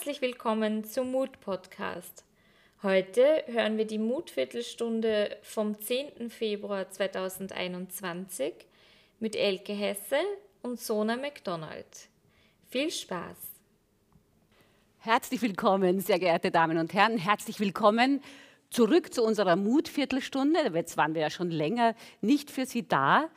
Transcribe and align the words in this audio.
Herzlich 0.00 0.22
willkommen 0.22 0.82
zum 0.84 1.12
Mut 1.12 1.40
Podcast. 1.40 2.24
Heute 2.82 3.44
hören 3.48 3.76
wir 3.76 3.86
die 3.86 3.98
Mutviertelstunde 3.98 5.36
vom 5.42 5.78
10. 5.78 6.30
Februar 6.30 6.88
2021 6.88 8.54
mit 9.18 9.36
Elke 9.36 9.74
Hesse 9.74 10.16
und 10.62 10.80
Sona 10.80 11.16
McDonald. 11.16 12.08
Viel 12.70 12.90
Spaß! 12.90 13.36
Herzlich 15.00 15.42
willkommen, 15.42 16.00
sehr 16.00 16.18
geehrte 16.18 16.50
Damen 16.50 16.78
und 16.78 16.94
Herren. 16.94 17.18
Herzlich 17.18 17.60
willkommen 17.60 18.22
zurück 18.70 19.12
zu 19.12 19.22
unserer 19.22 19.56
Mutviertelstunde. 19.56 20.70
Jetzt 20.74 20.96
waren 20.96 21.14
wir 21.14 21.22
ja 21.22 21.30
schon 21.30 21.50
länger 21.50 21.94
nicht 22.20 22.50
für 22.50 22.66
Sie 22.66 22.86
da. 22.86 23.28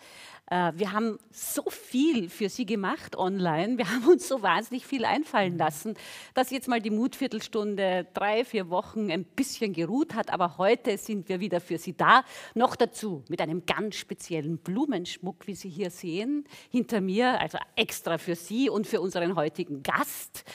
Äh, 0.49 0.73
wir 0.75 0.91
haben 0.91 1.17
so 1.31 1.63
viel 1.69 2.29
für 2.29 2.49
Sie 2.49 2.65
gemacht 2.65 3.15
online. 3.15 3.77
Wir 3.77 3.89
haben 3.91 4.05
uns 4.07 4.27
so 4.27 4.41
wahnsinnig 4.41 4.85
viel 4.85 5.05
einfallen 5.05 5.57
lassen, 5.57 5.95
dass 6.33 6.51
jetzt 6.51 6.67
mal 6.67 6.81
die 6.81 6.91
Mutviertelstunde 6.91 8.07
drei, 8.13 8.45
vier 8.45 8.69
Wochen 8.69 9.11
ein 9.11 9.23
bisschen 9.23 9.73
geruht 9.73 10.13
hat. 10.13 10.31
Aber 10.31 10.57
heute 10.57 10.97
sind 10.97 11.29
wir 11.29 11.39
wieder 11.39 11.59
für 11.59 11.77
Sie 11.77 11.95
da. 11.95 12.23
Noch 12.53 12.75
dazu 12.75 13.23
mit 13.29 13.41
einem 13.41 13.65
ganz 13.65 13.95
speziellen 13.95 14.57
Blumenschmuck, 14.59 15.47
wie 15.47 15.55
Sie 15.55 15.69
hier 15.69 15.89
sehen, 15.89 16.45
hinter 16.69 17.01
mir, 17.01 17.39
also 17.39 17.57
extra 17.75 18.17
für 18.17 18.35
Sie 18.35 18.69
und 18.69 18.85
für 18.85 19.01
unseren 19.01 19.35
heutigen 19.35 19.81
Gast. 19.81 20.45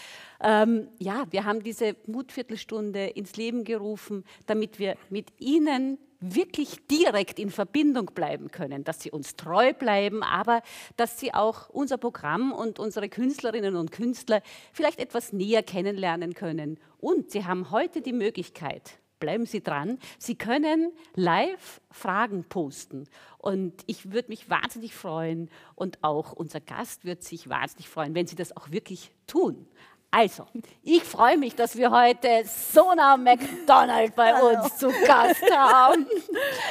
Ähm, 0.40 0.88
ja, 0.98 1.24
wir 1.30 1.44
haben 1.44 1.62
diese 1.62 1.96
Mutviertelstunde 2.06 3.06
ins 3.06 3.36
Leben 3.36 3.64
gerufen, 3.64 4.24
damit 4.46 4.78
wir 4.78 4.96
mit 5.10 5.32
Ihnen 5.38 5.98
wirklich 6.20 6.86
direkt 6.88 7.38
in 7.38 7.50
Verbindung 7.50 8.06
bleiben 8.06 8.50
können, 8.50 8.84
dass 8.84 9.00
sie 9.00 9.10
uns 9.10 9.36
treu 9.36 9.72
bleiben, 9.72 10.22
aber 10.22 10.62
dass 10.96 11.20
sie 11.20 11.32
auch 11.32 11.68
unser 11.68 11.96
Programm 11.96 12.52
und 12.52 12.78
unsere 12.78 13.08
Künstlerinnen 13.08 13.76
und 13.76 13.92
Künstler 13.92 14.42
vielleicht 14.72 14.98
etwas 14.98 15.32
näher 15.32 15.62
kennenlernen 15.62 16.34
können. 16.34 16.78
Und 16.98 17.30
sie 17.30 17.44
haben 17.44 17.70
heute 17.70 18.00
die 18.00 18.12
Möglichkeit, 18.12 18.98
bleiben 19.20 19.46
Sie 19.46 19.62
dran, 19.62 19.98
Sie 20.18 20.36
können 20.36 20.92
live 21.14 21.80
Fragen 21.90 22.44
posten. 22.44 23.08
Und 23.38 23.74
ich 23.86 24.12
würde 24.12 24.28
mich 24.28 24.50
wahnsinnig 24.50 24.94
freuen 24.94 25.50
und 25.74 26.02
auch 26.02 26.32
unser 26.32 26.60
Gast 26.60 27.04
wird 27.04 27.22
sich 27.22 27.48
wahnsinnig 27.48 27.88
freuen, 27.88 28.14
wenn 28.14 28.26
Sie 28.26 28.36
das 28.36 28.56
auch 28.56 28.70
wirklich 28.70 29.12
tun. 29.26 29.68
Also, 30.10 30.46
ich 30.82 31.02
freue 31.04 31.36
mich, 31.36 31.54
dass 31.54 31.76
wir 31.76 31.90
heute 31.90 32.42
Sona 32.46 33.18
McDonald 33.18 34.16
bei 34.16 34.32
Hallo. 34.32 34.58
uns 34.58 34.78
zu 34.78 34.88
Gast 35.06 35.44
haben. 35.54 36.06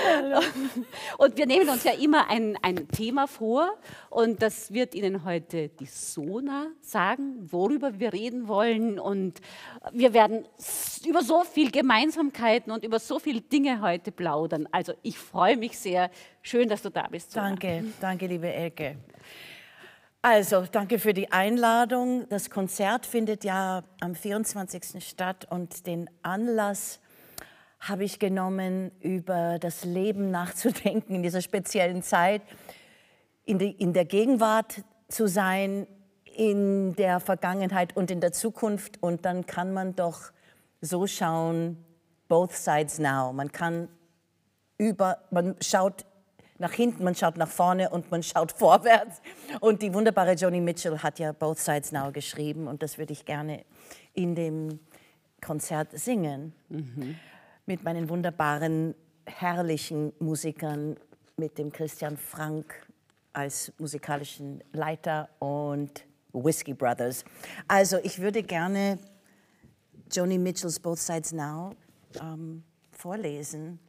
Hallo. 0.07 0.39
Und 1.19 1.37
wir 1.37 1.45
nehmen 1.45 1.69
uns 1.69 1.83
ja 1.83 1.91
immer 1.91 2.31
ein, 2.31 2.57
ein 2.63 2.87
Thema 2.87 3.27
vor 3.27 3.77
und 4.09 4.41
das 4.41 4.73
wird 4.73 4.95
Ihnen 4.95 5.23
heute 5.23 5.69
die 5.69 5.85
Sona 5.85 6.65
sagen, 6.81 7.47
worüber 7.51 7.99
wir 7.99 8.11
reden 8.11 8.47
wollen. 8.47 8.99
Und 8.99 9.39
wir 9.91 10.15
werden 10.15 10.47
über 11.05 11.21
so 11.21 11.43
viele 11.43 11.69
Gemeinsamkeiten 11.69 12.71
und 12.71 12.83
über 12.83 12.97
so 12.97 13.19
viele 13.19 13.41
Dinge 13.41 13.81
heute 13.81 14.11
plaudern. 14.11 14.67
Also, 14.71 14.93
ich 15.03 15.19
freue 15.19 15.57
mich 15.57 15.77
sehr. 15.77 16.09
Schön, 16.41 16.69
dass 16.69 16.81
du 16.81 16.89
da 16.89 17.07
bist. 17.07 17.33
Sona. 17.33 17.49
Danke, 17.49 17.83
danke, 18.01 18.25
liebe 18.25 18.51
Elke. 18.51 18.97
Also, 20.23 20.65
danke 20.71 20.97
für 20.97 21.13
die 21.13 21.31
Einladung. 21.31 22.27
Das 22.29 22.49
Konzert 22.49 23.05
findet 23.05 23.43
ja 23.43 23.83
am 23.99 24.15
24. 24.15 25.03
statt 25.07 25.45
und 25.49 25.85
den 25.85 26.09
Anlass 26.23 26.99
habe 27.79 28.03
ich 28.03 28.17
genommen, 28.17 28.91
über 28.99 29.59
das 29.59 29.85
Leben 29.85 30.31
nachzudenken 30.31 31.15
in 31.15 31.23
dieser 31.23 31.41
speziellen 31.41 32.01
Zeit, 32.01 32.41
in, 33.45 33.59
die, 33.59 33.71
in 33.71 33.93
der 33.93 34.05
Gegenwart 34.05 34.83
zu 35.07 35.27
sein, 35.27 35.87
in 36.25 36.95
der 36.95 37.19
Vergangenheit 37.19 37.95
und 37.95 38.09
in 38.09 38.19
der 38.19 38.31
Zukunft. 38.31 39.01
Und 39.01 39.23
dann 39.23 39.45
kann 39.45 39.71
man 39.71 39.95
doch 39.95 40.31
so 40.81 41.05
schauen, 41.05 41.77
both 42.27 42.53
sides 42.53 42.97
now. 42.97 43.31
Man 43.31 43.51
kann 43.51 43.87
über, 44.77 45.19
man 45.29 45.55
schaut 45.61 46.05
nach 46.59 46.73
hinten, 46.73 47.03
man 47.03 47.15
schaut 47.15 47.37
nach 47.37 47.47
vorne 47.47 47.89
und 47.89 48.11
man 48.11 48.23
schaut 48.23 48.51
vorwärts. 48.57 49.21
Und 49.59 49.81
die 49.81 49.93
wunderbare 49.93 50.33
Joni 50.33 50.61
Mitchell 50.61 50.99
hat 50.99 51.19
ja 51.19 51.31
Both 51.31 51.59
Sides 51.59 51.91
Now 51.91 52.11
geschrieben 52.11 52.67
und 52.67 52.83
das 52.83 52.97
würde 52.97 53.13
ich 53.13 53.25
gerne 53.25 53.65
in 54.13 54.35
dem 54.35 54.79
Konzert 55.41 55.97
singen. 55.97 56.53
Mhm. 56.69 57.15
Mit 57.65 57.83
meinen 57.83 58.09
wunderbaren, 58.09 58.95
herrlichen 59.25 60.13
Musikern, 60.19 60.95
mit 61.35 61.57
dem 61.57 61.71
Christian 61.71 62.17
Frank 62.17 62.87
als 63.33 63.71
musikalischen 63.77 64.63
Leiter 64.71 65.29
und 65.39 66.05
Whiskey 66.33 66.73
Brothers. 66.73 67.23
Also 67.67 67.97
ich 68.03 68.19
würde 68.19 68.41
gerne 68.41 68.97
Joni 70.11 70.37
Mitchells 70.37 70.79
Both 70.79 70.99
Sides 70.99 71.33
Now 71.33 71.73
ähm, 72.19 72.63
vorlesen 72.91 73.79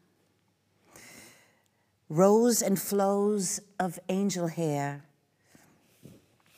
rows 2.08 2.62
and 2.62 2.80
flows 2.80 3.60
of 3.78 3.98
angel 4.08 4.46
hair, 4.46 5.04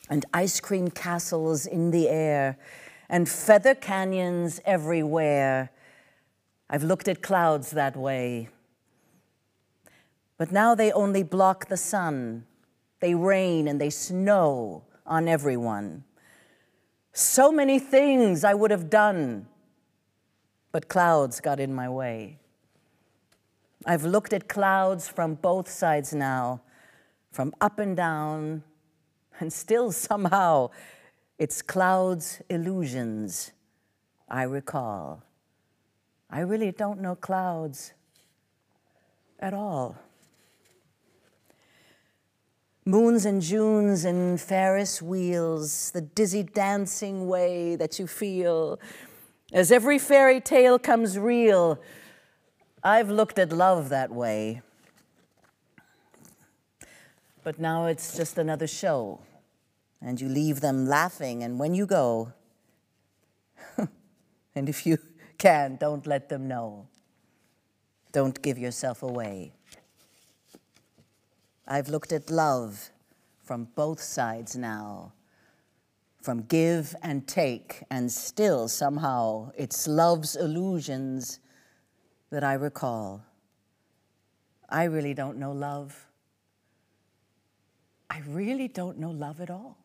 and 0.09 0.25
ice 0.33 0.59
cream 0.59 0.89
castles 0.89 1.65
in 1.65 1.91
the 1.91 2.09
air, 2.09 2.57
and 3.09 3.27
feather 3.27 3.75
canyons 3.75 4.59
everywhere. 4.65 5.71
I've 6.69 6.83
looked 6.83 7.07
at 7.07 7.21
clouds 7.21 7.71
that 7.71 7.95
way. 7.97 8.49
But 10.37 10.51
now 10.51 10.73
they 10.73 10.91
only 10.91 11.23
block 11.23 11.67
the 11.67 11.77
sun. 11.77 12.45
They 12.99 13.13
rain 13.13 13.67
and 13.67 13.79
they 13.79 13.89
snow 13.89 14.83
on 15.05 15.27
everyone. 15.27 16.03
So 17.13 17.51
many 17.51 17.77
things 17.77 18.43
I 18.43 18.53
would 18.53 18.71
have 18.71 18.89
done, 18.89 19.47
but 20.71 20.87
clouds 20.87 21.41
got 21.41 21.59
in 21.59 21.73
my 21.73 21.89
way. 21.89 22.40
I've 23.85 24.05
looked 24.05 24.33
at 24.33 24.47
clouds 24.47 25.07
from 25.07 25.35
both 25.35 25.69
sides 25.69 26.13
now, 26.13 26.61
from 27.31 27.53
up 27.59 27.79
and 27.79 27.97
down, 27.97 28.63
and 29.39 29.51
still 29.51 29.91
somehow 30.07 30.69
it's 31.39 31.61
clouds' 31.61 32.41
illusions 32.49 33.51
I 34.29 34.43
recall. 34.43 35.23
I 36.29 36.41
really 36.41 36.71
don't 36.71 37.01
know 37.01 37.15
clouds 37.15 37.93
at 39.39 39.53
all. 39.53 39.97
Moons 42.85 43.25
and 43.25 43.41
Junes 43.41 44.05
and 44.05 44.39
Ferris 44.39 45.01
wheels, 45.01 45.91
the 45.91 46.01
dizzy 46.01 46.43
dancing 46.43 47.27
way 47.27 47.75
that 47.75 47.99
you 47.99 48.07
feel 48.07 48.79
as 49.51 49.71
every 49.71 49.99
fairy 49.99 50.39
tale 50.39 50.79
comes 50.79 51.17
real 51.17 51.79
I've 52.83 53.11
looked 53.11 53.37
at 53.37 53.51
love 53.51 53.89
that 53.89 54.11
way. 54.11 54.63
But 57.43 57.59
now 57.59 57.85
it's 57.85 58.17
just 58.17 58.39
another 58.39 58.65
show, 58.65 59.19
and 60.01 60.19
you 60.19 60.27
leave 60.27 60.61
them 60.61 60.87
laughing, 60.87 61.43
and 61.43 61.59
when 61.59 61.75
you 61.75 61.85
go, 61.85 62.33
and 64.55 64.67
if 64.67 64.85
you 64.85 64.97
can, 65.37 65.75
don't 65.75 66.07
let 66.07 66.29
them 66.29 66.47
know. 66.47 66.87
Don't 68.11 68.41
give 68.41 68.57
yourself 68.57 69.03
away. 69.03 69.51
I've 71.67 71.87
looked 71.87 72.11
at 72.11 72.29
love 72.31 72.89
from 73.43 73.67
both 73.75 74.01
sides 74.01 74.55
now, 74.55 75.13
from 76.21 76.43
give 76.43 76.95
and 77.03 77.27
take, 77.27 77.83
and 77.91 78.11
still 78.11 78.67
somehow 78.67 79.51
it's 79.55 79.87
love's 79.87 80.35
illusions 80.35 81.39
that 82.31 82.43
I 82.43 82.53
recall. 82.53 83.23
I 84.69 84.85
really 84.85 85.13
don't 85.13 85.37
know 85.37 85.51
love. 85.51 86.07
I 88.09 88.21
really 88.27 88.67
don't 88.67 88.97
know 88.97 89.11
love 89.11 89.41
at 89.41 89.49
all. 89.49 89.77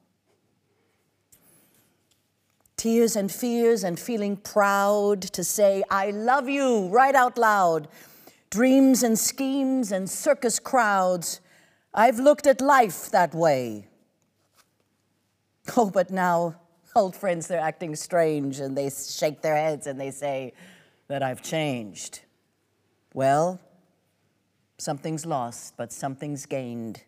Tears 2.76 3.16
and 3.16 3.32
fears 3.32 3.84
and 3.84 3.98
feeling 3.98 4.36
proud 4.36 5.22
to 5.22 5.42
say, 5.42 5.82
I 5.90 6.10
love 6.10 6.48
you, 6.48 6.88
right 6.88 7.14
out 7.14 7.36
loud. 7.38 7.88
Dreams 8.50 9.02
and 9.02 9.18
schemes 9.18 9.90
and 9.92 10.08
circus 10.08 10.58
crowds. 10.58 11.40
I've 11.92 12.18
looked 12.18 12.46
at 12.46 12.60
life 12.60 13.10
that 13.10 13.34
way. 13.34 13.88
Oh, 15.76 15.90
but 15.90 16.10
now 16.10 16.60
old 16.94 17.16
friends, 17.16 17.46
they're 17.46 17.60
acting 17.60 17.94
strange 17.96 18.60
and 18.60 18.76
they 18.76 18.90
shake 18.90 19.42
their 19.42 19.56
heads 19.56 19.86
and 19.86 20.00
they 20.00 20.10
say 20.10 20.52
that 21.08 21.22
I've 21.22 21.42
changed. 21.42 22.20
Well, 23.16 23.58
something's 24.76 25.24
lost, 25.24 25.78
but 25.78 25.90
something's 25.90 26.44
gained 26.44 27.02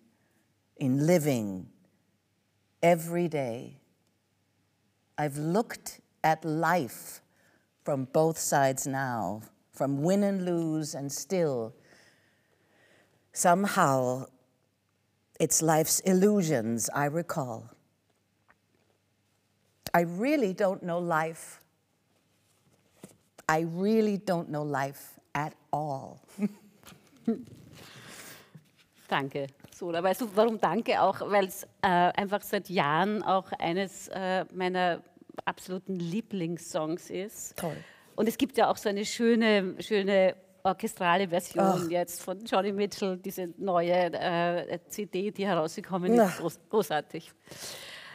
in 0.79 1.07
living 1.07 1.67
every 2.83 3.29
day. 3.29 3.77
I've 5.19 5.37
looked 5.37 6.01
at 6.25 6.47
life 6.47 7.21
from 7.85 8.07
both 8.07 8.39
sides 8.39 8.87
now, 8.87 9.43
from 9.71 10.03
win 10.03 10.23
and 10.23 10.47
lose, 10.47 10.95
and 10.95 11.13
still, 11.13 11.75
somehow, 13.35 14.29
it's 15.39 15.61
life's 15.61 16.01
illusions 16.01 16.89
I 16.95 17.05
recall. 17.05 17.69
I 19.93 20.01
really 20.01 20.55
don't 20.55 20.83
know 20.83 21.01
life 21.01 21.61
I 23.51 23.61
really 23.61 24.19
don't 24.19 24.51
know 24.51 24.63
life 24.63 25.18
at 25.39 25.53
all. 25.71 26.17
Danke, 29.09 29.47
Sola. 29.75 30.03
Weißt 30.03 30.21
du, 30.21 30.29
warum 30.35 30.61
danke? 30.61 31.01
Auch, 31.01 31.21
weil 31.31 31.47
es 31.47 31.65
äh, 31.83 31.89
einfach 31.89 32.43
seit 32.43 32.69
Jahren 32.69 33.23
auch 33.23 33.53
eines 33.53 34.09
äh, 34.09 34.45
meiner 34.53 35.03
absoluten 35.45 35.97
Lieblingssongs 35.97 37.11
ist. 37.11 37.57
Toll. 37.57 37.77
Und 38.17 38.29
es 38.29 38.37
gibt 38.37 38.57
ja 38.59 38.69
auch 38.71 38.77
so 38.77 38.89
eine 38.89 39.05
schöne, 39.05 39.77
schöne 39.81 40.35
orchestrale 40.65 41.29
Version 41.29 41.65
Ach. 41.65 41.89
jetzt 41.89 42.21
von 42.21 42.45
Johnny 42.45 42.73
Mitchell, 42.73 43.17
diese 43.17 43.55
neue 43.57 44.13
äh, 44.13 44.79
CD, 44.89 45.31
die 45.31 45.47
herausgekommen 45.47 46.13
ist. 46.13 46.39
Groß, 46.39 46.59
großartig. 46.69 47.33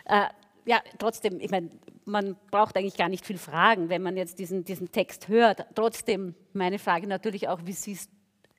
Äh, 0.05 0.27
ja, 0.65 0.81
trotzdem, 0.97 1.39
ich 1.39 1.51
meine, 1.51 1.69
man 2.05 2.35
braucht 2.51 2.77
eigentlich 2.77 2.97
gar 2.97 3.09
nicht 3.09 3.25
viel 3.25 3.37
fragen, 3.37 3.89
wenn 3.89 4.01
man 4.01 4.17
jetzt 4.17 4.39
diesen, 4.39 4.63
diesen 4.63 4.91
Text 4.91 5.27
hört. 5.27 5.65
Trotzdem, 5.75 6.35
meine 6.53 6.79
Frage 6.79 7.07
natürlich 7.07 7.47
auch, 7.47 7.59
wie 7.65 7.73
siehst 7.73 8.09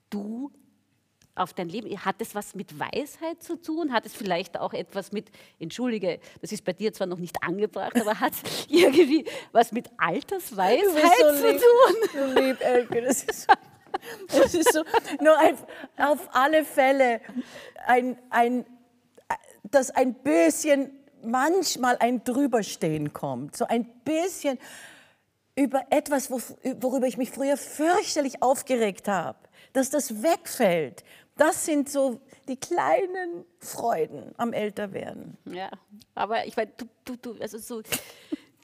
du 0.09 0.51
auf 1.35 1.53
dein 1.53 1.69
Leben? 1.69 2.05
Hat 2.05 2.15
es 2.19 2.33
was 2.33 2.55
mit 2.55 2.79
Weisheit 2.79 3.43
zu 3.43 3.61
tun? 3.61 3.91
Hat 3.91 4.05
es 4.05 4.13
vielleicht 4.13 4.59
auch 4.59 4.73
etwas 4.73 5.11
mit, 5.11 5.29
entschuldige, 5.59 6.19
das 6.41 6.51
ist 6.51 6.63
bei 6.63 6.73
dir 6.73 6.93
zwar 6.93 7.07
noch 7.07 7.19
nicht 7.19 7.43
angebracht, 7.43 7.99
aber 7.99 8.19
hat 8.19 8.33
es 8.33 8.65
irgendwie 8.69 9.25
was 9.51 9.71
mit 9.71 9.89
Altersweisheit 9.97 11.35
zu 11.37 11.51
lieb, 11.51 11.61
tun? 11.61 12.33
so 12.33 12.39
lieb, 12.39 12.61
Elke. 12.61 13.01
Das 13.01 13.23
ist, 13.23 13.47
das 14.27 14.53
ist 14.53 14.73
so, 14.73 14.83
nur 15.21 15.37
ein, 15.37 15.57
auf 15.97 16.29
alle 16.33 16.63
Fälle 16.63 17.21
ein, 17.85 18.17
ein, 18.29 18.65
dass 19.63 19.91
ein 19.91 20.13
bisschen, 20.13 20.91
manchmal 21.25 21.97
ein 21.99 22.23
Drüberstehen 22.23 23.13
kommt. 23.13 23.55
So 23.55 23.65
ein 23.65 23.85
bisschen 24.03 24.57
über 25.55 25.85
etwas, 25.89 26.29
wo, 26.29 26.39
worüber 26.81 27.07
ich 27.07 27.17
mich 27.17 27.31
früher 27.31 27.57
fürchterlich 27.57 28.41
aufgeregt 28.41 29.07
habe, 29.07 29.37
dass 29.73 29.89
das 29.89 30.21
wegfällt. 30.21 31.03
Das 31.37 31.65
sind 31.65 31.89
so 31.89 32.21
die 32.47 32.57
kleinen 32.57 33.45
Freuden 33.59 34.33
am 34.37 34.53
Älterwerden. 34.53 35.37
Ja, 35.45 35.69
aber 36.13 36.45
ich 36.45 36.55
meine, 36.55 36.71
du, 36.77 36.85
du, 37.03 37.15
du, 37.17 37.41
also 37.41 37.57
so, 37.57 37.81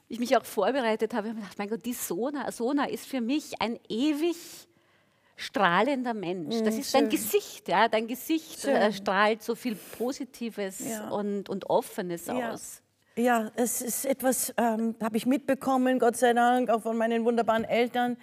ich 0.08 0.18
mich 0.18 0.36
auch 0.36 0.44
vorbereitet 0.44 1.14
habe, 1.14 1.28
habe 1.28 1.28
ich 1.28 1.34
mir 1.34 1.40
gedacht, 1.40 1.58
mein 1.58 1.68
Gott, 1.68 1.84
die 1.84 1.92
Sona, 1.92 2.50
Sona 2.52 2.84
ist 2.86 3.06
für 3.06 3.20
mich 3.20 3.60
ein 3.60 3.78
ewig 3.88 4.36
strahlender 5.36 6.14
Mensch. 6.14 6.56
Das 6.62 6.76
ist 6.76 6.94
dein 6.94 7.02
schön. 7.02 7.10
Gesicht, 7.10 7.68
ja, 7.68 7.88
dein 7.88 8.06
Gesicht 8.06 8.64
äh, 8.64 8.92
strahlt 8.92 9.42
so 9.42 9.54
viel 9.54 9.74
Positives 9.98 10.80
Ja. 10.88 11.08
und, 11.10 11.48
und 11.48 11.68
Offenes 11.70 12.26
Ja. 12.26 12.52
aus. 12.52 12.80
Ja, 13.16 13.50
es 13.56 13.82
ist 13.82 14.06
etwas, 14.06 14.54
ähm, 14.56 14.94
habe 15.02 15.16
ich 15.18 15.26
mitbekommen, 15.26 15.98
Gott 15.98 16.16
sei 16.16 16.32
Dank, 16.32 16.70
auch 16.70 16.80
von 16.82 16.96
meinen 16.96 17.24
wunderbaren 17.26 17.64
Eltern. 17.64 18.16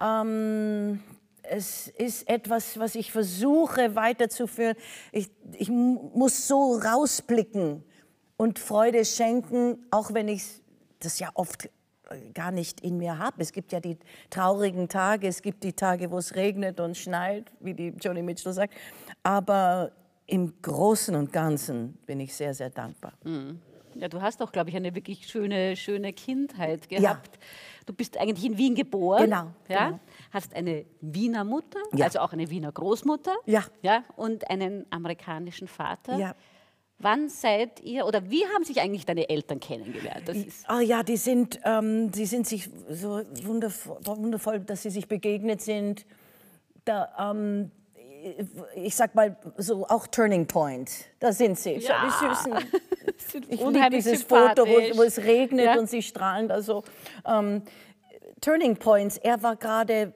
Ähm, 0.00 1.02
es 1.42 1.88
ist 1.88 2.28
etwas, 2.28 2.78
was 2.78 2.94
ich 2.94 3.10
versuche 3.10 3.94
weiterzuführen. 3.96 4.76
Ich, 5.10 5.28
ich 5.58 5.68
mu- 5.70 6.10
muss 6.14 6.46
so 6.46 6.76
rausblicken 6.76 7.82
und 8.36 8.58
Freude 8.60 9.04
schenken, 9.04 9.84
auch 9.90 10.14
wenn 10.14 10.28
ich 10.28 10.44
das 11.00 11.18
ja 11.18 11.30
oft 11.34 11.68
gar 12.34 12.50
nicht 12.50 12.80
in 12.80 12.96
mir 12.98 13.18
habe. 13.18 13.40
Es 13.42 13.52
gibt 13.52 13.72
ja 13.72 13.80
die 13.80 13.96
traurigen 14.30 14.88
Tage, 14.88 15.28
es 15.28 15.42
gibt 15.42 15.64
die 15.64 15.72
Tage, 15.72 16.10
wo 16.10 16.18
es 16.18 16.34
regnet 16.34 16.80
und 16.80 16.96
schneit, 16.96 17.50
wie 17.60 17.74
die 17.74 17.88
Joni 18.00 18.22
Mitchell 18.22 18.52
sagt. 18.52 18.74
Aber 19.22 19.92
im 20.26 20.52
Großen 20.62 21.14
und 21.14 21.32
Ganzen 21.32 21.94
bin 22.06 22.20
ich 22.20 22.34
sehr, 22.34 22.54
sehr 22.54 22.70
dankbar. 22.70 23.12
Ja, 23.94 24.08
du 24.08 24.22
hast 24.22 24.40
auch, 24.42 24.52
glaube 24.52 24.70
ich, 24.70 24.76
eine 24.76 24.94
wirklich 24.94 25.26
schöne, 25.26 25.76
schöne 25.76 26.12
Kindheit 26.14 26.88
gehabt. 26.88 27.38
Du 27.84 27.92
bist 27.92 28.16
eigentlich 28.16 28.46
in 28.46 28.56
Wien 28.56 28.74
geboren. 28.74 29.24
Genau, 29.24 29.46
Ja? 29.68 29.86
genau. 29.88 30.00
Hast 30.30 30.54
eine 30.54 30.86
Wiener 31.00 31.44
Mutter, 31.44 31.80
Ja. 31.94 32.06
also 32.06 32.20
auch 32.20 32.32
eine 32.32 32.48
Wiener 32.48 32.72
Großmutter. 32.72 33.34
Ja. 33.44 33.64
ja. 33.82 34.04
Und 34.16 34.48
einen 34.48 34.86
amerikanischen 34.90 35.68
Vater. 35.68 36.16
Ja. 36.16 36.34
Wann 37.02 37.28
seid 37.28 37.80
ihr, 37.80 38.06
oder 38.06 38.30
wie 38.30 38.44
haben 38.46 38.62
sich 38.62 38.80
eigentlich 38.80 39.04
deine 39.04 39.28
Eltern 39.28 39.58
kennengelernt? 39.58 40.30
Ah 40.68 40.80
ja, 40.80 41.02
die 41.02 41.16
sind, 41.16 41.58
ähm, 41.64 42.12
die 42.12 42.26
sind 42.26 42.46
sich 42.46 42.70
so 42.88 43.22
wundervoll, 43.42 43.98
wundervoll, 44.04 44.60
dass 44.60 44.82
sie 44.82 44.90
sich 44.90 45.08
begegnet 45.08 45.60
sind. 45.60 46.06
Da, 46.84 47.32
ähm, 47.32 47.72
ich 48.76 48.94
sag 48.94 49.16
mal 49.16 49.36
so 49.56 49.84
auch 49.88 50.06
Turning 50.06 50.46
Point. 50.46 50.90
Da 51.18 51.32
sind 51.32 51.58
sie. 51.58 51.72
Ja. 51.78 52.04
die 52.06 52.26
Süßen. 52.26 52.54
Ich 53.48 53.60
liebe 53.60 53.90
dieses 53.90 54.22
Foto, 54.22 54.66
wo, 54.66 54.98
wo 54.98 55.02
es 55.02 55.18
regnet 55.18 55.64
Ja. 55.64 55.78
und 55.78 55.88
sie 55.88 56.02
strahlen. 56.02 56.50
Also 56.50 56.84
ähm, 57.26 57.62
Turning 58.40 58.76
Points. 58.76 59.16
Er 59.16 59.42
war 59.42 59.56
gerade, 59.56 60.12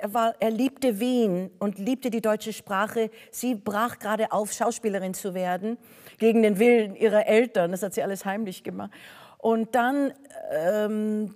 er 0.00 0.14
war, 0.14 0.34
er 0.40 0.50
liebte 0.50 0.98
Wien 0.98 1.50
und 1.58 1.78
liebte 1.78 2.08
die 2.08 2.20
deutsche 2.20 2.52
Sprache. 2.52 3.10
Sie 3.30 3.54
brach 3.54 3.98
gerade 3.98 4.32
auf, 4.32 4.52
Schauspielerin 4.52 5.12
zu 5.12 5.34
werden 5.34 5.76
gegen 6.18 6.42
den 6.42 6.58
Willen 6.58 6.96
ihrer 6.96 7.26
Eltern. 7.26 7.70
Das 7.70 7.82
hat 7.82 7.94
sie 7.94 8.02
alles 8.02 8.24
heimlich 8.24 8.64
gemacht. 8.64 8.90
Und 9.38 9.74
dann 9.74 10.12
ähm, 10.50 11.34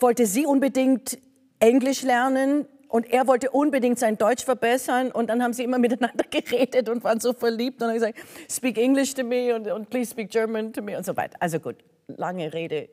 wollte 0.00 0.26
sie 0.26 0.46
unbedingt 0.46 1.18
Englisch 1.58 2.02
lernen. 2.02 2.66
Und 2.88 3.10
er 3.10 3.26
wollte 3.26 3.50
unbedingt 3.50 3.98
sein 3.98 4.16
Deutsch 4.18 4.44
verbessern 4.44 5.10
und 5.10 5.28
dann 5.28 5.42
haben 5.42 5.52
sie 5.52 5.64
immer 5.64 5.78
miteinander 5.78 6.24
geredet 6.30 6.88
und 6.88 7.02
waren 7.02 7.18
so 7.18 7.32
verliebt 7.32 7.82
und 7.82 7.88
haben 7.88 7.94
gesagt, 7.94 8.18
speak 8.48 8.78
English 8.78 9.14
to 9.14 9.24
me 9.24 9.52
und, 9.52 9.66
und 9.66 9.90
please 9.90 10.12
speak 10.12 10.30
German 10.30 10.72
to 10.72 10.80
me 10.80 10.96
und 10.96 11.04
so 11.04 11.16
weiter. 11.16 11.36
Also 11.40 11.58
gut, 11.58 11.74
lange 12.06 12.52
Rede. 12.52 12.88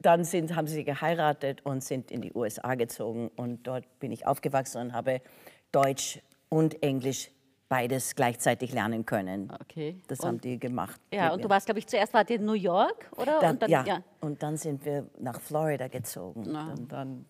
Dann 0.00 0.24
sind, 0.24 0.54
haben 0.54 0.66
sie 0.66 0.84
geheiratet 0.84 1.64
und 1.64 1.82
sind 1.82 2.10
in 2.10 2.20
die 2.20 2.34
USA 2.34 2.74
gezogen 2.74 3.30
und 3.34 3.66
dort 3.66 3.84
bin 3.98 4.12
ich 4.12 4.26
aufgewachsen 4.26 4.82
und 4.82 4.92
habe 4.92 5.22
Deutsch 5.72 6.20
und 6.50 6.82
Englisch 6.82 7.30
beides 7.68 8.14
gleichzeitig 8.14 8.72
lernen 8.72 9.04
können. 9.04 9.52
Okay. 9.60 9.96
Das 10.08 10.20
Und- 10.20 10.26
haben 10.26 10.40
die 10.40 10.58
gemacht. 10.58 11.00
Ja, 11.12 11.30
und 11.30 11.36
mir. 11.38 11.42
du 11.42 11.48
warst, 11.50 11.66
glaube 11.66 11.78
ich, 11.80 11.86
zuerst 11.86 12.14
wart 12.14 12.30
ihr 12.30 12.36
in 12.36 12.44
New 12.46 12.52
York, 12.54 13.10
oder? 13.16 13.38
Dann, 13.40 13.50
und 13.52 13.62
dann, 13.62 13.70
ja, 13.70 14.02
und 14.20 14.42
dann 14.42 14.56
sind 14.56 14.84
wir 14.84 15.06
nach 15.18 15.40
Florida 15.40 15.88
gezogen. 15.88 16.44
Und 16.46 16.90
dann, 16.92 17.24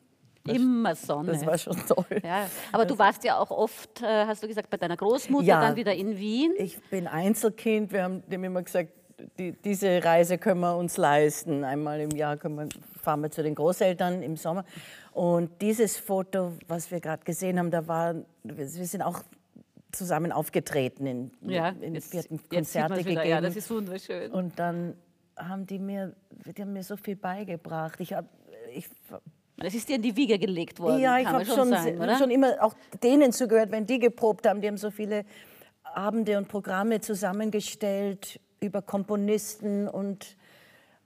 Immer 0.47 0.95
Sonne. 0.95 1.33
das 1.33 1.45
war 1.45 1.59
schon 1.59 1.77
toll. 1.87 2.07
ja. 2.23 2.47
Aber 2.73 2.87
du 2.87 2.97
warst 2.99 3.23
ja 3.25 3.39
auch 3.39 3.51
oft, 3.51 4.01
äh, 4.01 4.25
hast 4.25 4.43
du 4.43 4.49
gesagt, 4.49 4.71
bei 4.71 4.79
deiner 4.79 4.97
Großmutter, 4.97 5.45
Ja. 5.47 5.61
dann 5.61 5.77
wieder 5.77 5.95
in 5.95 6.17
Wien. 6.17 6.55
Ich 6.57 6.81
bin 6.89 7.07
Einzelkind. 7.07 7.93
Wir 7.93 8.05
haben 8.05 8.23
dem 8.31 8.45
immer 8.45 8.63
gesagt, 8.63 8.91
die, 9.39 9.53
diese 9.53 10.03
Reise 10.03 10.39
können 10.39 10.61
wir 10.61 10.75
uns 10.77 10.97
leisten. 10.97 11.65
Einmal 11.65 12.01
im 12.01 12.13
Jahr 12.13 12.39
wir, 12.43 12.69
fahren 13.03 13.21
wir 13.21 13.31
zu 13.31 13.43
den 13.43 13.55
Großeltern 13.57 14.23
im 14.23 14.37
Sommer. 14.37 14.65
Und 15.13 15.51
dieses 15.61 15.99
Foto, 15.99 16.53
was 16.67 16.91
wir 16.91 17.01
gerade 17.01 17.25
gesehen 17.25 17.59
haben, 17.59 17.71
da 17.71 17.87
war, 17.87 18.15
wir 18.45 18.57
wir 18.57 18.67
sind 18.87 19.03
auch 19.03 19.21
zusammen 19.93 20.33
aufgetreten 20.33 21.07
in, 21.07 21.31
Ja, 21.43 21.69
in 21.81 21.95
jetzt, 21.95 22.11
sieht 22.11 22.29
Konzerte 22.51 22.97
wieder. 22.99 23.05
gegeben. 23.23 23.29
Ja, 23.29 23.41
das 23.41 23.57
ist 23.57 23.71
wunderschön. 23.71 24.31
und 24.33 24.59
dann 24.59 24.95
haben 25.37 25.67
die 25.67 25.79
mir, 25.79 26.15
die 26.45 26.61
haben 26.61 26.73
mir 26.73 26.83
so 26.83 26.97
viel 26.97 27.17
beigebracht. 27.17 28.01
Ich 28.01 28.13
habe 28.13 28.29
ich, 28.75 28.89
Das 29.57 29.75
ist 29.75 29.89
dir 29.89 29.97
in 29.97 30.03
die 30.03 30.15
Wiege 30.17 30.39
gelegt 30.39 30.79
worden, 30.81 31.01
ja, 31.01 31.19
ich 31.19 31.27
habe 31.27 31.45
schon, 31.47 31.69
oder? 31.73 32.19
schon 32.19 32.31
immer 32.31 32.57
auch 32.63 32.75
denen 33.03 33.33
zugehört, 33.33 33.71
wenn 33.71 33.87
die 33.87 33.99
geprobt 33.99 34.47
haben. 34.47 34.61
Die 34.61 34.69
haben 34.69 34.77
so 34.77 34.91
viele 34.91 35.25
Abende 35.85 36.37
und 36.37 36.49
Programme 36.49 37.01
zusammengestellt 37.01 38.41
über 38.61 38.83
Komponisten 38.83 39.89
und, 39.89 40.37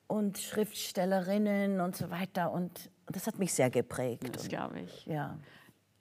und 0.06 0.38
Schriftstellerinnen 0.38 1.80
und 1.80 1.94
so 1.96 2.10
weiter. 2.10 2.52
Und, 2.52 2.90
und 3.06 3.16
das 3.16 3.26
hat 3.26 3.38
mich 3.38 3.52
sehr 3.52 3.70
geprägt. 3.70 4.34
das 4.34 4.44
Und, 4.44 4.48
glaube 4.48 4.80
ich. 4.80 5.06
ja. 5.06 5.38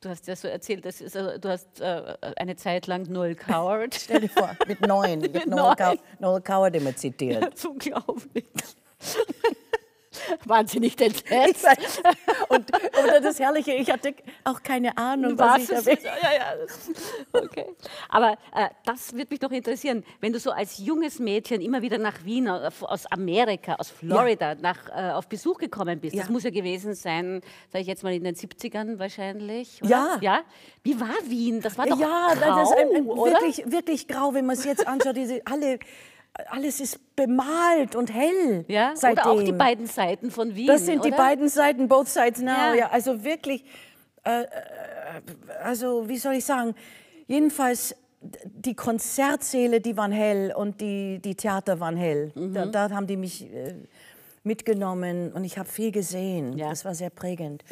Du 0.01 0.09
hast 0.09 0.25
ja 0.27 0.35
so 0.35 0.47
erzählt, 0.47 0.83
das 0.83 0.99
ist, 0.99 1.15
also, 1.15 1.37
du 1.37 1.47
hast 1.47 1.79
äh, 1.79 2.17
eine 2.35 2.55
Zeit 2.55 2.87
lang 2.87 3.03
Noel 3.03 3.35
Coward. 3.35 3.93
Stell 3.93 4.21
dir 4.21 4.29
vor, 4.29 4.57
mit 4.67 4.81
neun. 4.81 5.19
Mit 5.21 5.45
Noel, 5.45 5.75
Cow 5.75 5.93
neun. 5.93 5.99
Noel 6.19 6.41
Coward 6.41 6.75
immer 6.75 6.95
zitiert. 6.95 7.43
Das 7.53 9.15
ist 9.15 9.25
Wahnsinnig 10.45 10.95
Ich 11.01 11.31
entsetzt. 11.31 12.01
Und, 12.49 12.59
und 12.59 13.23
das 13.23 13.39
Herrliche, 13.39 13.73
ich 13.73 13.89
hatte 13.89 14.13
auch 14.43 14.61
keine 14.61 14.97
Ahnung, 14.97 15.37
was 15.37 15.63
ich 15.63 15.71
Was 15.71 15.85
da 15.85 15.91
ist, 15.91 16.03
ja, 16.03 16.11
ja, 16.13 17.41
okay. 17.41 17.65
Aber 18.09 18.33
äh, 18.53 18.69
das 18.85 19.13
würde 19.13 19.27
mich 19.29 19.41
noch 19.41 19.51
interessieren, 19.51 20.03
wenn 20.19 20.33
du 20.33 20.39
so 20.39 20.51
als 20.51 20.77
junges 20.77 21.19
Mädchen 21.19 21.61
immer 21.61 21.81
wieder 21.81 21.97
nach 21.97 22.23
Wien, 22.25 22.47
äh, 22.47 22.69
aus 22.81 23.05
Amerika, 23.07 23.75
aus 23.75 23.89
Florida, 23.89 24.55
nach, 24.55 24.89
äh, 24.89 25.11
auf 25.11 25.27
Besuch 25.27 25.57
gekommen 25.57 25.99
bist. 25.99 26.15
Das 26.17 26.27
Ja. 26.27 26.31
muss 26.31 26.43
ja 26.43 26.49
gewesen 26.49 26.93
sein, 26.93 27.41
sage 27.71 27.81
ich 27.81 27.87
jetzt 27.87 28.03
mal 28.03 28.13
in 28.13 28.23
den 28.23 28.35
70ern 28.35 28.99
wahrscheinlich. 28.99 29.81
Oder? 29.81 29.89
Ja. 29.89 30.17
ja. 30.21 30.41
Wie 30.83 30.99
war 30.99 31.15
Wien? 31.25 31.61
Das 31.61 31.77
war 31.77 31.85
doch 31.85 31.99
ja, 31.99 32.33
grau, 32.33 32.57
das 32.59 32.69
ist 32.69 32.77
ein, 32.77 32.95
ein, 32.95 33.07
wirklich, 33.07 33.71
wirklich 33.71 34.07
grau, 34.07 34.33
wenn 34.33 34.45
man 34.45 34.55
es 34.55 34.65
jetzt 34.65 34.85
anschaut. 34.87 35.15
Diese, 35.15 35.41
alle, 35.45 35.79
alles 36.33 36.79
ist 36.79 37.15
bemalt 37.15 37.95
und 37.95 38.13
hell. 38.13 38.65
Ja? 38.67 38.93
seitdem. 38.95 39.23
Oder 39.23 39.31
auch 39.31 39.43
die 39.43 39.51
beiden 39.51 39.87
Seiten 39.87 40.31
von 40.31 40.55
Wien. 40.55 40.67
Das 40.67 40.85
sind 40.85 41.03
die 41.03 41.09
oder? 41.09 41.17
beiden 41.17 41.49
Seiten, 41.49 41.87
both 41.87 42.07
sides 42.07 42.41
now. 42.41 42.51
Ja. 42.51 42.73
Ja. 42.75 42.89
also 42.89 43.23
wirklich, 43.23 43.65
äh, 44.23 44.43
äh, 44.43 44.47
also 45.63 46.07
wie 46.07 46.17
soll 46.17 46.35
ich 46.35 46.45
sagen, 46.45 46.75
jedenfalls 47.27 47.95
die 48.21 48.75
Konzertsäle, 48.75 49.81
die 49.81 49.97
waren 49.97 50.11
hell 50.11 50.53
und 50.55 50.79
die, 50.79 51.19
die 51.19 51.35
Theater 51.35 51.79
waren 51.79 51.97
hell. 51.97 52.31
Mhm. 52.35 52.53
Da, 52.53 52.65
da 52.67 52.89
haben 52.91 53.07
die 53.07 53.17
mich 53.17 53.51
äh, 53.51 53.73
mitgenommen 54.43 55.31
und 55.33 55.43
ich 55.43 55.57
habe 55.57 55.67
viel 55.67 55.91
gesehen. 55.91 56.57
Ja. 56.57 56.69
Das 56.69 56.85
war 56.85 56.95
sehr 56.95 57.09
prägend. 57.09 57.63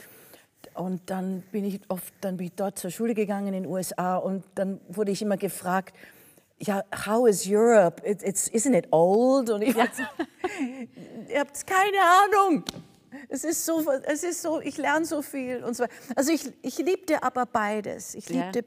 und 0.74 1.02
dann 1.10 1.44
bin 1.52 1.66
ich 1.66 1.80
oft 1.88 2.14
dann 2.22 2.38
bin 2.38 2.48
ich 2.48 2.54
dort 2.54 2.78
zur 2.80 2.90
Schule 2.90 3.14
gegangen 3.14 3.54
in 3.54 3.64
den 3.64 3.66
USA 3.68 4.18
und 4.18 4.44
dann 4.56 4.80
wurde 4.90 5.12
ich 5.12 5.22
immer 5.22 5.38
gefragt, 5.38 5.96
ja, 6.62 6.84
how 7.06 7.28
is 7.28 7.48
Europe? 7.48 8.02
It, 8.06 8.22
it's, 8.24 8.50
isn't 8.50 8.76
it 8.76 8.88
old? 8.92 9.50
Und 9.50 9.62
ich, 9.62 9.76
ja. 9.76 9.86
ihr 11.30 11.40
habt 11.40 11.66
keine 11.66 11.98
Ahnung. 12.02 12.64
Es 13.28 13.44
ist 13.44 13.66
so, 13.66 13.90
es 14.04 14.24
ist 14.24 14.42
so, 14.42 14.62
ich 14.62 14.78
lerne 14.78 15.06
so 15.06 15.22
viel 15.22 15.64
und 15.64 15.76
so. 15.76 15.86
Also 16.16 16.32
ich, 16.32 16.52
ich 16.62 16.78
liebte 16.78 17.24
aber 17.24 17.46
beides. 17.46 18.14
Ich 18.14 18.30
liebte 18.30 18.60
ja. 18.60 18.66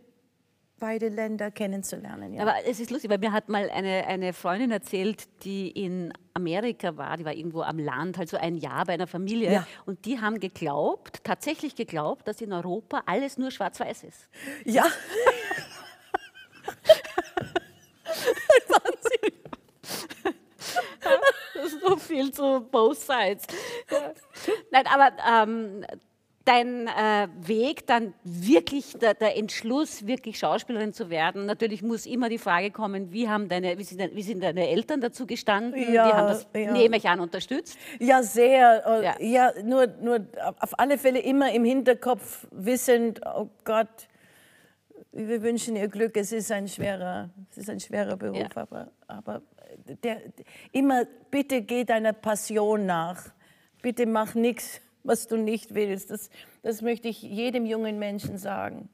beide 0.78 1.08
Länder 1.08 1.50
kennenzulernen. 1.50 2.34
Ja. 2.34 2.42
Aber 2.42 2.54
es 2.66 2.80
ist 2.80 2.90
lustig, 2.90 3.10
weil 3.10 3.18
mir 3.18 3.32
hat 3.32 3.48
mal 3.48 3.70
eine, 3.70 4.06
eine 4.06 4.32
Freundin 4.32 4.70
erzählt, 4.70 5.28
die 5.44 5.70
in 5.70 6.12
Amerika 6.34 6.96
war, 6.96 7.16
die 7.16 7.24
war 7.24 7.34
irgendwo 7.34 7.62
am 7.62 7.78
Land, 7.78 8.18
halt 8.18 8.28
so 8.28 8.36
ein 8.36 8.56
Jahr 8.56 8.84
bei 8.86 8.94
einer 8.94 9.06
Familie. 9.06 9.52
Ja. 9.52 9.66
Und 9.86 10.04
die 10.06 10.20
haben 10.20 10.40
geglaubt, 10.40 11.22
tatsächlich 11.22 11.76
geglaubt, 11.76 12.26
dass 12.26 12.40
in 12.40 12.52
Europa 12.52 13.02
alles 13.06 13.38
nur 13.38 13.50
schwarz-weiß 13.50 14.04
ist. 14.04 14.28
Ja. 14.64 14.86
So 21.82 21.96
viel 21.96 22.32
zu 22.32 22.60
both 22.70 22.98
sides. 22.98 23.44
Ja. 23.90 24.12
Nein, 24.70 24.84
aber 24.86 25.10
ähm, 25.28 25.84
dein 26.44 26.86
äh, 26.88 27.28
Weg, 27.40 27.86
dann 27.86 28.14
wirklich 28.24 28.94
der, 28.98 29.14
der, 29.14 29.36
Entschluss, 29.36 30.06
wirklich 30.06 30.38
Schauspielerin 30.38 30.92
zu 30.92 31.10
werden, 31.10 31.46
natürlich 31.46 31.82
muss 31.82 32.06
immer 32.06 32.28
die 32.28 32.38
Frage 32.38 32.70
kommen, 32.70 33.12
wie, 33.12 33.28
haben 33.28 33.48
deine, 33.48 33.78
wie, 33.78 33.84
sind, 33.84 34.14
wie 34.14 34.22
sind 34.22 34.42
deine 34.42 34.68
Eltern 34.68 35.00
dazu 35.00 35.26
gestanden? 35.26 35.80
Ja, 35.92 36.08
die 36.08 36.12
haben 36.12 36.28
das, 36.28 36.46
ja. 36.54 36.72
nehme 36.72 36.96
ich 36.96 37.08
an, 37.08 37.20
unterstützt? 37.20 37.78
Ja, 37.98 38.22
sehr. 38.22 38.84
Äh, 38.86 39.04
ja. 39.04 39.14
ja, 39.20 39.62
nur, 39.62 39.86
nur 40.00 40.26
auf 40.60 40.78
alle 40.78 40.98
Fälle 40.98 41.20
immer 41.20 41.52
im 41.52 41.64
Hinterkopf 41.64 42.46
wissend, 42.50 43.20
oh 43.24 43.48
Gott, 43.64 44.08
wir 45.12 45.42
wünschen 45.42 45.76
ihr 45.76 45.88
Glück, 45.88 46.16
es 46.16 46.32
ist 46.32 46.50
ein 46.50 46.66
schwerer, 46.66 47.28
es 47.50 47.58
ist 47.58 47.70
ein 47.70 47.80
schwerer 47.80 48.16
Beruf, 48.16 48.38
ja. 48.38 48.48
aber, 48.54 48.90
aber 49.06 49.42
der, 50.02 50.20
immer, 50.72 51.04
bitte 51.30 51.62
geh 51.62 51.84
deiner 51.84 52.12
Passion 52.12 52.86
nach. 52.86 53.30
Bitte 53.82 54.06
mach 54.06 54.34
nichts, 54.34 54.80
was 55.02 55.26
du 55.26 55.36
nicht 55.36 55.74
willst. 55.74 56.10
Das, 56.10 56.30
das 56.62 56.82
möchte 56.82 57.08
ich 57.08 57.22
jedem 57.22 57.66
jungen 57.66 57.98
Menschen 57.98 58.38
sagen. 58.38 58.88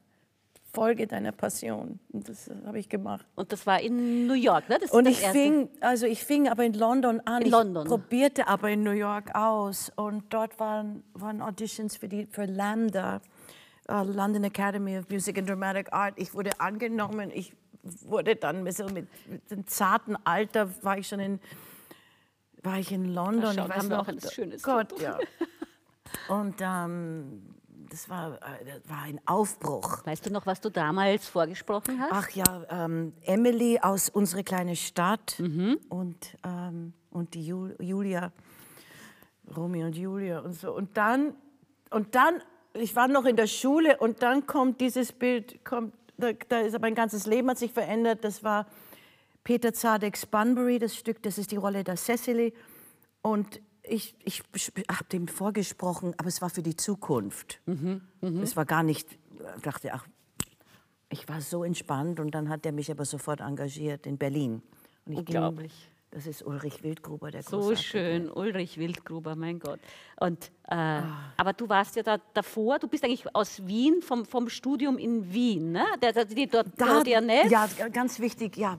Folge 0.73 1.07
deiner 1.07 1.33
Passion. 1.33 1.99
Und 2.13 2.29
das 2.29 2.51
habe 2.67 2.79
ich 2.79 2.89
gemacht. 2.89 3.27
Und 3.35 3.53
das 3.53 3.67
war 3.67 3.81
in 3.81 4.27
New 4.27 4.35
York, 4.35 4.69
ne? 4.69 4.79
Das 4.81 4.91
und 4.91 5.07
ich 5.07 5.19
fing, 5.19 5.69
also 5.81 6.07
ich 6.07 6.23
fing 6.25 6.49
aber 6.49 6.65
in 6.65 6.75
London 6.75 7.21
an. 7.25 7.41
In 7.41 7.47
ich 7.47 7.53
London. 7.53 7.87
probierte 7.87 8.49
aber 8.49 8.71
in 8.71 8.83
New 8.83 8.93
York 8.93 9.35
aus. 9.35 9.91
Und 9.97 10.25
dort 10.29 10.61
waren, 10.61 11.03
waren 11.15 11.41
Auditions 11.41 11.97
für, 11.97 12.09
die, 12.09 12.27
für 12.27 12.45
Lambda, 12.45 13.23
uh, 13.91 14.03
London 14.03 14.45
Academy 14.45 14.99
of 14.99 15.09
Music 15.09 15.39
and 15.39 15.49
Dramatic 15.49 15.93
Art. 15.93 16.15
Ich 16.17 16.35
wurde 16.35 16.61
angenommen. 16.61 17.31
Ich 17.33 17.55
wurde 18.03 18.37
dann 18.37 18.71
so 18.73 18.87
mit, 18.89 19.09
mit 19.29 19.51
dem 19.51 19.67
zarten 19.67 20.17
Alter 20.25 20.71
war 20.83 20.99
ich 20.99 21.09
schon 21.09 21.21
in 21.21 21.41
war 22.63 22.79
ich 22.79 22.93
in 22.93 23.15
London. 23.15 23.53
Schau, 23.55 23.67
ich 23.67 23.77
weiß 23.77 23.89
noch, 23.89 24.09
ein 24.09 24.21
schönes 24.21 24.63
Gott, 24.63 24.91
Foto. 24.91 25.03
ja. 25.03 25.19
Und 26.29 26.57
ähm, 26.61 27.55
das 27.91 28.09
war, 28.09 28.35
äh, 28.35 28.65
das 28.65 28.89
war 28.89 29.03
ein 29.03 29.21
Aufbruch. 29.27 30.05
Weißt 30.05 30.27
du 30.27 30.31
noch, 30.31 30.47
was 30.47 30.61
du 30.61 30.71
damals 30.71 31.29
vorgesprochen 31.29 32.01
hast? 32.01 32.13
Ach 32.13 32.31
ja, 32.31 32.65
ähm, 32.71 33.13
Emily 33.23 33.79
aus 33.81 34.09
Unsere 34.09 34.45
kleine 34.45 34.77
Stadt 34.77 35.37
mhm. 35.39 35.79
und, 35.89 36.37
ähm, 36.45 36.93
und 37.11 37.35
die 37.35 37.47
Jul 37.47 37.77
Julia, 37.81 38.33
Romy 39.57 39.85
und 39.85 39.97
Julia 39.97 40.41
und 40.41 40.55
so. 40.55 40.73
Und 40.73 40.97
dann, 40.97 41.35
und 41.91 42.15
dann, 42.15 42.43
ich 42.75 42.95
war 42.97 43.09
noch 43.09 43.25
in 43.25 43.37
der 43.37 43.47
Schule 43.47 43.97
und 43.99 44.23
dann 44.23 44.47
kommt 44.47 44.81
dieses 44.81 45.13
Bild, 45.13 45.65
kommt 45.65 45.95
da, 46.19 46.33
da 46.33 46.61
ist 46.61 46.79
mein 46.81 46.95
ganzes 46.95 47.27
Leben 47.27 47.49
hat 47.49 47.59
sich 47.59 47.73
verändert. 47.73 48.25
Das 48.25 48.43
war 48.43 48.67
Peter 49.45 49.73
Zadeks 49.73 50.27
Bunbury, 50.27 50.79
das 50.79 50.95
Stück, 50.95 51.23
das 51.23 51.39
ist 51.39 51.51
die 51.53 51.57
Rolle 51.57 51.85
der 51.85 51.97
Cecily. 51.97 52.53
Und 53.23 53.61
ich, 53.83 54.15
ich 54.25 54.43
habe 54.91 55.05
dem 55.11 55.29
vorgesprochen, 55.29 56.15
aber 56.19 56.29
es 56.29 56.43
war 56.43 56.51
für 56.51 56.63
die 56.63 56.77
Zukunft. 56.77 57.61
Mhm, 57.67 58.03
mh. 58.21 58.43
Es 58.43 58.57
war 58.57 58.67
gar 58.67 58.83
nicht, 58.83 59.09
ich 59.57 59.63
dachte, 59.63 59.95
ach, 59.95 60.07
ich 61.09 61.27
war 61.29 61.41
so 61.41 61.65
entspannt 61.65 62.21
und 62.21 62.33
dann 62.35 62.51
hat 62.51 62.67
er 62.67 62.73
mich 62.73 62.91
aber 62.91 63.07
sofort 63.07 63.41
engagiert 63.41 64.07
in 64.07 64.19
Berlin. 64.19 64.63
Und 65.07 65.13
ich 65.13 65.19
Unglaublich. 65.21 65.73
Ging, 65.73 65.98
das 66.11 66.27
ist 66.27 66.43
Ulrich 66.43 66.83
Wildgruber, 66.83 67.31
der 67.31 67.43
So 67.43 67.77
schön, 67.77 68.31
Ulrich 68.31 68.79
Wildgruber, 68.79 69.37
mein 69.37 69.59
Gott. 69.59 69.79
Und, 70.19 70.51
äh, 70.69 70.75
ah. 70.75 71.33
Aber 71.37 71.53
du 71.53 71.69
warst 71.69 71.97
ja 71.97 72.03
da 72.03 72.19
davor, 72.33 72.79
du 72.79 72.89
bist 72.89 73.05
eigentlich 73.05 73.35
aus 73.35 73.67
Wien, 73.67 74.01
vom, 74.01 74.25
vom 74.25 74.49
Studium 74.49 74.97
in 74.97 75.33
Wien, 75.33 75.73
ne? 75.73 75.85
Der, 76.01 76.13
der, 76.13 76.25
die, 76.25 76.47
dort, 76.47 76.69
da, 76.77 76.87
Ja, 77.51 77.69
ganz 77.93 78.19
wichtig, 78.21 78.57
ja. 78.57 78.79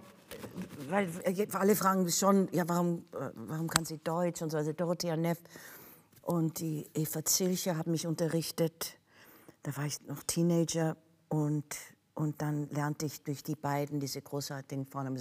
Weil 0.89 1.07
äh, 1.23 1.47
alle 1.53 1.75
fragen 1.75 2.09
schon, 2.09 2.49
ja, 2.51 2.67
warum, 2.67 3.05
äh, 3.13 3.29
warum 3.35 3.67
kann 3.67 3.85
sie 3.85 3.99
Deutsch 3.99 4.41
und 4.41 4.49
so. 4.49 4.57
Also 4.57 4.73
Dorothea 4.73 5.15
Neff 5.15 5.39
und 6.23 6.59
die 6.59 6.87
Eva 6.95 7.23
Zilcher 7.23 7.77
haben 7.77 7.91
mich 7.91 8.07
unterrichtet. 8.07 8.97
Da 9.61 9.75
war 9.77 9.85
ich 9.85 10.01
noch 10.07 10.23
Teenager 10.23 10.97
und, 11.27 11.75
und 12.15 12.41
dann 12.41 12.69
lernte 12.69 13.05
ich 13.05 13.21
durch 13.21 13.43
die 13.43 13.55
beiden 13.55 13.99
diese 13.99 14.21
großartigen 14.21 14.87
Frauen. 14.87 15.15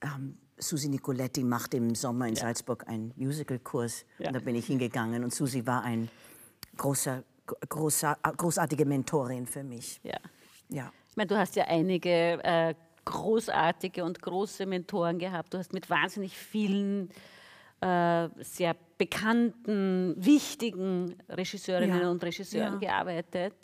Ähm, 0.00 0.38
Susi 0.58 0.88
Nicoletti 0.88 1.44
macht 1.44 1.74
im 1.74 1.94
Sommer 1.94 2.26
in 2.28 2.34
ja. 2.34 2.42
Salzburg 2.42 2.86
einen 2.88 3.12
Musicalkurs. 3.16 4.04
Ja. 4.18 4.28
Und 4.28 4.34
da 4.34 4.40
bin 4.40 4.54
ich 4.54 4.66
hingegangen 4.66 5.24
und 5.24 5.32
Susi 5.32 5.66
war 5.66 5.82
ein 5.82 6.10
großer, 6.76 7.22
großer, 7.68 8.18
großartige 8.36 8.84
Mentorin 8.84 9.46
für 9.46 9.62
mich. 9.62 10.00
Ja. 10.02 10.18
ja. 10.68 10.92
Ich 11.10 11.16
meine, 11.16 11.28
du 11.28 11.38
hast 11.38 11.56
ja 11.56 11.64
einige 11.64 12.42
äh, 12.44 12.74
großartige 13.04 14.04
und 14.04 14.20
große 14.20 14.66
Mentoren 14.66 15.18
gehabt. 15.18 15.54
Du 15.54 15.58
hast 15.58 15.72
mit 15.72 15.88
wahnsinnig 15.88 16.36
vielen 16.36 17.10
äh, 17.80 18.28
sehr 18.40 18.76
bekannten, 18.98 20.14
wichtigen 20.18 21.16
Regisseurinnen 21.28 22.02
ja. 22.02 22.10
und 22.10 22.22
Regisseuren 22.22 22.80
gearbeitet. 22.80 23.54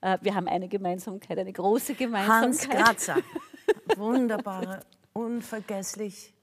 Äh, 0.00 0.18
wir 0.20 0.34
haben 0.34 0.48
eine 0.48 0.68
Gemeinsamkeit, 0.68 1.38
eine 1.38 1.52
große 1.52 1.94
Gemeinsamkeit. 1.94 2.86
Hans 2.86 3.06
Grazer, 3.06 3.16
wunderbare 3.96 4.80
unvergesslich. 5.12 6.34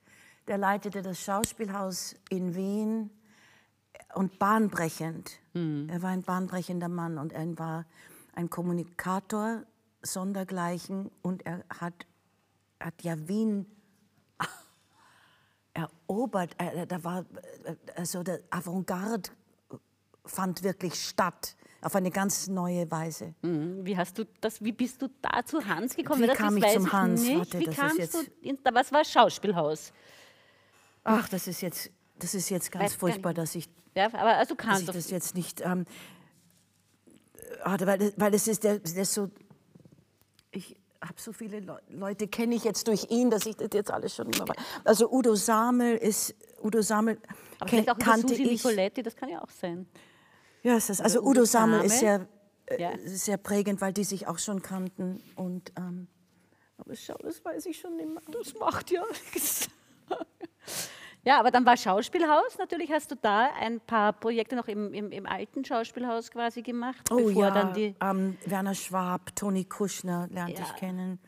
Der 0.48 0.58
leitete 0.58 1.02
das 1.02 1.22
Schauspielhaus 1.22 2.16
in 2.30 2.56
Wien 2.56 3.10
und 4.16 4.40
bahnbrechend. 4.40 5.32
Mhm. 5.54 5.88
Er 5.90 6.02
war 6.02 6.10
ein 6.10 6.24
bahnbrechender 6.24 6.90
Mann 6.90 7.18
und 7.18 7.34
er 7.34 7.58
war 7.60 7.86
ein 8.34 8.50
Kommunikator 8.50 9.64
sondergleichen 10.02 11.12
und 11.22 11.46
er 11.46 11.64
hat, 11.80 11.94
hat 12.80 13.04
ja 13.04 13.28
Wien 13.28 13.66
erobert. 15.74 16.56
Da 16.88 17.04
war 17.04 17.26
also 17.96 18.24
der 18.24 18.42
Avantgarde 18.50 19.30
fand 20.26 20.64
wirklich 20.64 20.96
statt 20.96 21.56
auf 21.82 21.96
eine 21.96 22.12
ganz 22.12 22.48
neue 22.48 22.90
Weise. 22.92 23.34
Mhm. 23.42 23.86
Wie 23.86 23.98
hast 23.98 24.18
du 24.18 24.26
das? 24.42 24.64
Wie 24.64 24.72
bist 24.72 25.02
du 25.02 25.08
da 25.22 25.44
zu 25.46 25.66
Hans 25.66 25.96
gekommen? 25.96 26.22
Wie 26.22 26.28
das 26.28 26.38
kam 26.38 26.58
ich 26.58 26.68
zum 26.68 26.92
Hans? 26.92 27.28
Warte, 27.28 27.60
wie 27.60 27.66
kamst 27.66 28.14
du? 28.14 28.20
In, 28.42 28.58
was 28.72 28.92
war 28.92 29.06
Schauspielhaus? 29.06 29.94
Ach, 31.04 31.30
das 31.30 31.48
ist 31.48 31.62
jetzt, 31.62 31.92
das 32.20 32.34
ist 32.34 32.50
jetzt 32.50 32.72
ganz 32.72 32.86
weiß 32.86 32.96
furchtbar, 32.96 33.34
dass 33.34 33.56
ich, 33.56 33.70
ja, 33.96 34.08
aber 34.08 34.38
also 34.38 34.56
dass 34.56 34.82
ich 34.82 34.86
das 34.86 35.10
jetzt 35.10 35.36
nicht. 35.36 35.62
Ähm, 35.62 35.86
weil, 37.64 38.14
weil 38.18 38.34
es 38.34 38.48
ist, 38.48 38.64
der, 38.64 38.80
der 38.80 39.02
ist 39.04 39.14
so. 39.14 39.30
Ich 40.52 40.76
habe 41.02 41.16
so 41.18 41.32
viele 41.32 41.62
Le 41.62 41.82
Leute 41.90 42.28
kenne 42.28 42.56
ich 42.56 42.64
jetzt 42.64 42.88
durch 42.88 43.10
ihn, 43.10 43.30
dass 43.30 43.46
ich 43.46 43.56
das 43.56 43.70
jetzt 43.74 43.92
alles 43.92 44.16
schon 44.16 44.30
immer. 44.32 44.54
Also 44.84 45.10
Udo 45.10 45.36
Samel 45.36 45.96
ist 45.96 46.36
Udo 46.62 46.82
Samel 46.82 47.18
aber 47.60 47.70
kann, 47.70 47.90
auch 47.90 47.98
kannte 47.98 48.30
Susi 48.30 48.44
ich. 48.44 48.64
Nicoletti, 48.64 49.04
das 49.04 49.16
kann 49.16 49.30
ja 49.30 49.42
auch 49.42 49.50
sein. 49.50 49.88
Ja, 50.64 50.76
ist 50.76 50.90
das. 50.90 51.02
Also 51.02 51.22
Udo 51.22 51.46
Samel 51.46 51.86
ist 51.86 52.00
sehr, 52.00 52.28
äh, 52.66 52.82
ja. 52.82 52.92
sehr 53.06 53.38
prägend, 53.38 53.82
weil 53.82 53.94
die 53.94 54.04
sich 54.04 54.28
auch 54.28 54.40
schon 54.40 54.62
kannten. 54.62 55.22
Und, 55.36 55.72
ähm, 55.78 56.08
aber 56.78 56.96
schau, 56.96 57.16
das 57.22 57.44
weiß 57.44 57.66
ich 57.68 57.80
schon 57.80 57.96
nicht 57.96 58.10
mehr. 58.10 58.22
Das 58.32 58.54
macht 58.56 58.92
ja 58.92 59.04
nichts. 59.34 59.70
Ja, 61.26 61.40
aber 61.40 61.52
dann 61.52 61.66
war 61.66 61.76
Schauspielhaus. 61.76 62.58
Natürlich 62.58 62.92
hast 62.92 63.12
du 63.12 63.16
da 63.16 63.50
ein 63.60 63.82
paar 63.82 64.14
Projekte 64.14 64.56
noch 64.56 64.68
im, 64.68 64.94
im, 64.94 65.12
im 65.12 65.26
alten 65.26 65.66
Schauspielhaus 65.66 66.32
quasi 66.32 66.62
gemacht. 66.62 67.12
Oh 67.12 67.30
ja, 67.30 67.52
dann 67.52 67.74
die 67.74 67.94
ähm, 68.02 68.38
Werner 68.46 68.74
Schwab, 68.74 69.36
Toni 69.36 69.66
Kuschner 69.66 70.30
lernte 70.32 70.62
ja. 70.62 70.68
ich 70.68 70.76
kennen. 70.78 71.20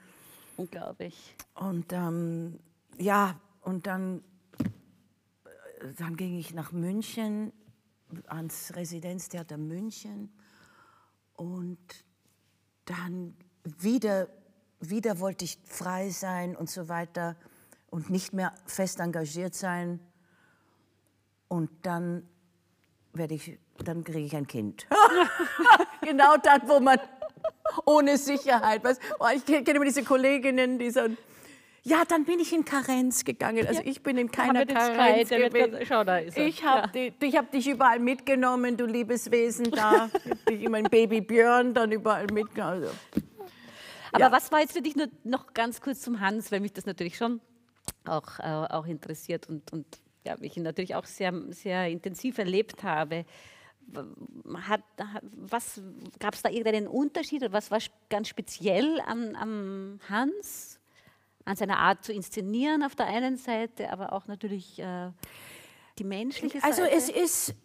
Unglaublich. 0.55 1.35
Und 1.55 1.91
ähm, 1.91 2.59
ja, 2.97 3.35
und 3.61 3.85
dann, 3.85 4.23
äh, 4.63 5.93
dann 5.97 6.15
ging 6.15 6.37
ich 6.37 6.53
nach 6.53 6.71
München 6.71 7.51
ans 8.27 8.73
Residenztheater 8.75 9.57
München 9.57 10.31
und 11.35 11.79
dann 12.85 13.35
wieder, 13.63 14.27
wieder 14.79 15.19
wollte 15.19 15.45
ich 15.45 15.57
frei 15.65 16.09
sein 16.09 16.55
und 16.55 16.69
so 16.69 16.89
weiter 16.89 17.35
und 17.89 18.09
nicht 18.09 18.33
mehr 18.33 18.53
fest 18.65 18.99
engagiert 18.99 19.53
sein. 19.53 19.99
Und 21.47 21.69
dann 21.83 22.27
werde 23.13 23.35
ich, 23.35 23.59
dann 23.83 24.03
kriege 24.03 24.25
ich 24.25 24.35
ein 24.35 24.47
Kind. 24.47 24.87
genau 26.01 26.37
das, 26.37 26.59
wo 26.65 26.79
man 26.79 26.99
ohne 27.85 28.17
Sicherheit, 28.17 28.81
oh, 29.19 29.27
ich 29.35 29.45
kenne 29.45 29.69
immer 29.71 29.85
diese 29.85 30.03
Kolleginnen, 30.03 30.79
die 30.79 30.89
so, 30.89 31.01
ja, 31.83 32.03
dann 32.07 32.25
bin 32.25 32.39
ich 32.39 32.53
in 32.53 32.63
Karenz 32.63 33.25
gegangen. 33.25 33.65
Also 33.65 33.81
ich 33.83 34.03
bin 34.03 34.17
in 34.17 34.31
keiner 34.31 34.65
Karenz 34.65 35.29
gewesen. 35.29 35.79
Schau, 35.87 36.03
da 36.03 36.19
ist 36.19 36.37
er. 36.37 36.45
Ich 36.45 36.63
habe 36.63 37.13
ja. 37.21 37.39
hab 37.39 37.51
dich 37.51 37.67
überall 37.67 37.99
mitgenommen, 37.99 38.77
du 38.77 38.85
liebes 38.85 39.31
Wesen 39.31 39.71
da. 39.71 40.09
ich 40.13 40.31
habe 40.31 40.39
dich 40.49 40.63
immer 40.63 40.77
in 40.77 40.85
Baby 40.85 41.21
Björn 41.21 41.73
dann 41.73 41.91
überall 41.91 42.27
mitgenommen. 42.27 42.83
Also. 42.83 42.95
Aber 44.11 44.25
ja. 44.25 44.31
was 44.31 44.51
war 44.51 44.59
jetzt 44.59 44.73
für 44.73 44.81
dich 44.81 44.95
nur 44.95 45.07
noch 45.23 45.53
ganz 45.53 45.81
kurz 45.81 46.01
zum 46.01 46.19
Hans, 46.19 46.51
weil 46.51 46.59
mich 46.59 46.73
das 46.73 46.85
natürlich 46.85 47.17
schon 47.17 47.41
auch, 48.05 48.39
äh, 48.39 48.43
auch 48.43 48.85
interessiert 48.85 49.47
und, 49.49 49.71
und 49.73 49.85
ja, 50.23 50.35
ich 50.39 50.55
ihn 50.55 50.63
natürlich 50.63 50.93
auch 50.93 51.05
sehr, 51.05 51.33
sehr 51.49 51.87
intensiv 51.87 52.37
erlebt 52.37 52.83
habe. 52.83 53.25
Hat, 54.67 54.83
was 55.33 55.81
gab 56.19 56.35
es 56.35 56.43
da 56.43 56.49
irgendeinen 56.49 56.87
Unterschied 56.87 57.41
oder 57.41 57.53
was 57.53 57.71
war 57.71 57.79
ganz 58.09 58.27
speziell 58.27 59.01
am, 59.01 59.35
am 59.35 59.99
Hans? 60.07 60.79
An 61.45 61.55
seiner 61.55 61.77
Art 61.77 62.03
zu 62.03 62.13
inszenieren 62.13 62.83
auf 62.83 62.95
der 62.95 63.07
einen 63.07 63.37
Seite, 63.37 63.91
aber 63.91 64.13
auch 64.13 64.27
natürlich 64.27 64.79
äh, 64.79 65.09
die 65.97 66.03
menschliche 66.03 66.63
also 66.63 66.83
Seite. 66.83 66.95
Also 66.95 67.11
es 67.13 67.23
ist, 67.23 67.55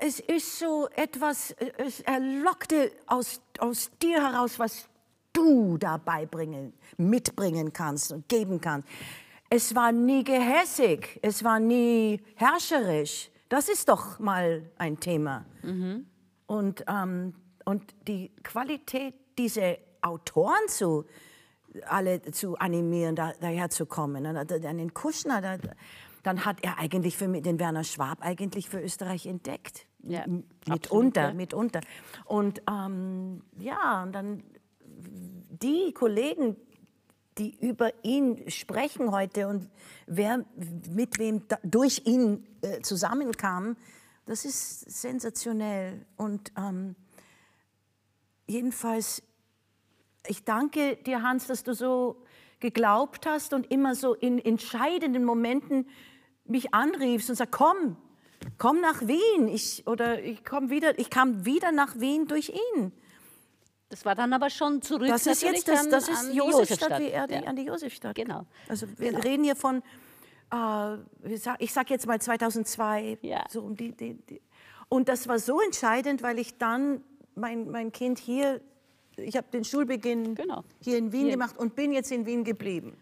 es 0.00 0.20
ist 0.20 0.58
so 0.58 0.88
etwas, 0.94 1.54
es 1.78 2.02
lockte 2.42 2.92
aus, 3.06 3.40
aus 3.58 3.90
dir 4.00 4.22
heraus, 4.22 4.58
was 4.58 4.88
du 5.32 5.78
dabei 5.78 6.26
bringen, 6.26 6.72
mitbringen 6.96 7.72
kannst 7.72 8.12
und 8.12 8.28
geben 8.28 8.60
kannst. 8.60 8.88
Es 9.50 9.74
war 9.74 9.92
nie 9.92 10.24
gehässig, 10.24 11.18
es 11.22 11.42
war 11.42 11.58
nie 11.58 12.20
herrscherisch. 12.34 13.30
Das 13.48 13.68
ist 13.68 13.88
doch 13.88 14.18
mal 14.18 14.70
ein 14.76 15.00
Thema. 15.00 15.46
Mhm. 15.62 16.06
Und, 16.46 16.84
ähm, 16.86 17.34
und 17.64 17.82
die 18.06 18.30
Qualität, 18.42 19.14
diese 19.38 19.78
Autoren 20.02 20.68
zu, 20.68 21.06
alle 21.86 22.22
zu 22.22 22.56
animieren, 22.56 23.16
da, 23.16 23.32
daher 23.40 23.70
zu 23.70 23.86
kommen. 23.86 24.24
An 24.26 24.46
den 24.78 24.94
Kuschner, 24.94 25.40
da, 25.40 25.58
dann 26.22 26.44
hat 26.44 26.58
er 26.62 26.78
eigentlich 26.78 27.16
für 27.16 27.28
den 27.28 27.58
Werner 27.58 27.84
Schwab 27.84 28.18
eigentlich 28.20 28.68
für 28.68 28.80
Österreich 28.80 29.26
entdeckt. 29.26 29.86
Ja, 30.02 30.24
mitunter, 30.66 31.28
ja. 31.28 31.34
mitunter. 31.34 31.80
Und 32.24 32.62
ähm, 32.70 33.42
ja, 33.58 34.02
und 34.02 34.12
dann 34.12 34.42
die 35.62 35.92
Kollegen, 35.92 36.56
die 37.36 37.56
über 37.60 37.92
ihn 38.04 38.50
sprechen 38.50 39.12
heute 39.12 39.48
und 39.48 39.68
wer 40.06 40.44
mit 40.90 41.18
wem 41.18 41.46
da, 41.48 41.58
durch 41.62 42.02
ihn 42.04 42.46
äh, 42.62 42.80
zusammenkam, 42.80 43.76
das 44.26 44.44
ist 44.44 44.90
sensationell. 44.90 46.04
Und 46.16 46.52
ähm, 46.56 46.96
jedenfalls 48.46 49.22
ich 50.28 50.44
danke 50.44 50.96
dir, 50.96 51.22
Hans, 51.22 51.46
dass 51.46 51.64
du 51.64 51.74
so 51.74 52.16
geglaubt 52.60 53.26
hast 53.26 53.52
und 53.52 53.70
immer 53.70 53.94
so 53.94 54.14
in 54.14 54.38
entscheidenden 54.38 55.24
Momenten 55.24 55.88
mich 56.44 56.74
anriefst 56.74 57.30
und 57.30 57.36
sagst, 57.36 57.52
komm, 57.52 57.96
komm 58.58 58.80
nach 58.80 59.02
Wien. 59.02 59.48
Ich, 59.48 59.86
oder 59.86 60.22
ich, 60.22 60.44
komm 60.44 60.70
wieder, 60.70 60.98
ich 60.98 61.10
kam 61.10 61.44
wieder 61.44 61.72
nach 61.72 61.98
Wien 62.00 62.26
durch 62.26 62.50
ihn. 62.50 62.92
Das 63.90 64.04
war 64.04 64.14
dann 64.14 64.32
aber 64.32 64.50
schon 64.50 64.82
zurück. 64.82 65.08
Das 65.08 65.26
ist 65.26 65.42
jetzt 65.42 65.66
das, 65.66 65.88
das 65.88 66.08
ist 66.08 66.34
Josefstadt, 66.34 67.00
wie 67.00 67.08
er 67.08 67.26
die, 67.26 67.34
ja. 67.34 67.42
an 67.42 67.56
die 67.56 67.62
Josefstadt. 67.62 68.14
Genau. 68.16 68.44
Also 68.68 68.86
wir 68.98 69.12
genau. 69.12 69.22
reden 69.22 69.44
hier 69.44 69.56
von, 69.56 69.82
äh, 70.52 70.96
ich 71.58 71.72
sag 71.72 71.88
jetzt 71.88 72.06
mal 72.06 72.20
2002. 72.20 73.18
Ja. 73.22 73.44
So 73.48 73.62
um 73.62 73.76
die, 73.76 73.92
die, 73.92 74.14
die. 74.14 74.42
Und 74.90 75.08
das 75.08 75.26
war 75.28 75.38
so 75.38 75.60
entscheidend, 75.60 76.22
weil 76.22 76.38
ich 76.38 76.58
dann 76.58 77.02
mein, 77.34 77.70
mein 77.70 77.92
Kind 77.92 78.18
hier 78.18 78.60
ich 79.18 79.36
habe 79.36 79.46
den 79.52 79.64
Schulbeginn 79.64 80.34
genau. 80.34 80.64
hier 80.82 80.98
in 80.98 81.12
Wien 81.12 81.22
hier. 81.22 81.32
gemacht 81.32 81.58
und 81.58 81.74
bin 81.74 81.92
jetzt 81.92 82.10
in 82.12 82.26
Wien 82.26 82.44
geblieben. 82.44 82.96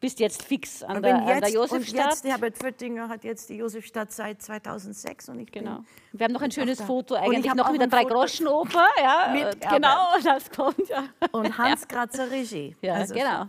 Bist 0.00 0.18
jetzt 0.20 0.42
fix 0.42 0.82
an, 0.82 1.02
der, 1.02 1.16
jetzt, 1.18 1.28
an 1.28 1.40
der 1.40 1.50
Josefstadt. 1.50 2.04
Und 2.04 2.10
jetzt, 2.10 2.24
Herbert 2.24 2.56
Föttinger 2.56 3.08
hat 3.08 3.24
jetzt 3.24 3.48
die 3.50 3.56
Josefstadt 3.56 4.12
seit 4.12 4.40
2006 4.40 5.28
und 5.28 5.40
ich 5.40 5.52
genau. 5.52 5.76
Bin 5.76 5.86
Wir 6.12 6.24
haben 6.24 6.32
noch 6.32 6.42
ein 6.42 6.50
schönes 6.50 6.80
Foto 6.80 7.14
eigentlich 7.14 7.52
noch 7.54 7.70
mit 7.70 7.80
der 7.80 7.88
Drei-Groschen-Oper. 7.88 8.86
Ja, 9.02 9.30
mit 9.32 9.60
genau, 9.60 10.08
das 10.24 10.50
kommt. 10.50 10.88
Ja. 10.88 11.04
Und 11.32 11.56
Hans 11.58 11.86
Kratzer 11.86 12.30
Regie. 12.30 12.74
Ja, 12.80 12.94
also 12.94 13.14
genau. 13.14 13.46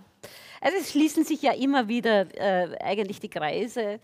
Also 0.61 0.77
es 0.79 0.91
schließen 0.91 1.23
sich 1.23 1.41
ja 1.41 1.53
immer 1.53 1.87
wieder 1.87 2.25
äh, 2.35 2.75
eigentlich 2.79 3.19
die 3.19 3.29
Kreise. 3.29 3.99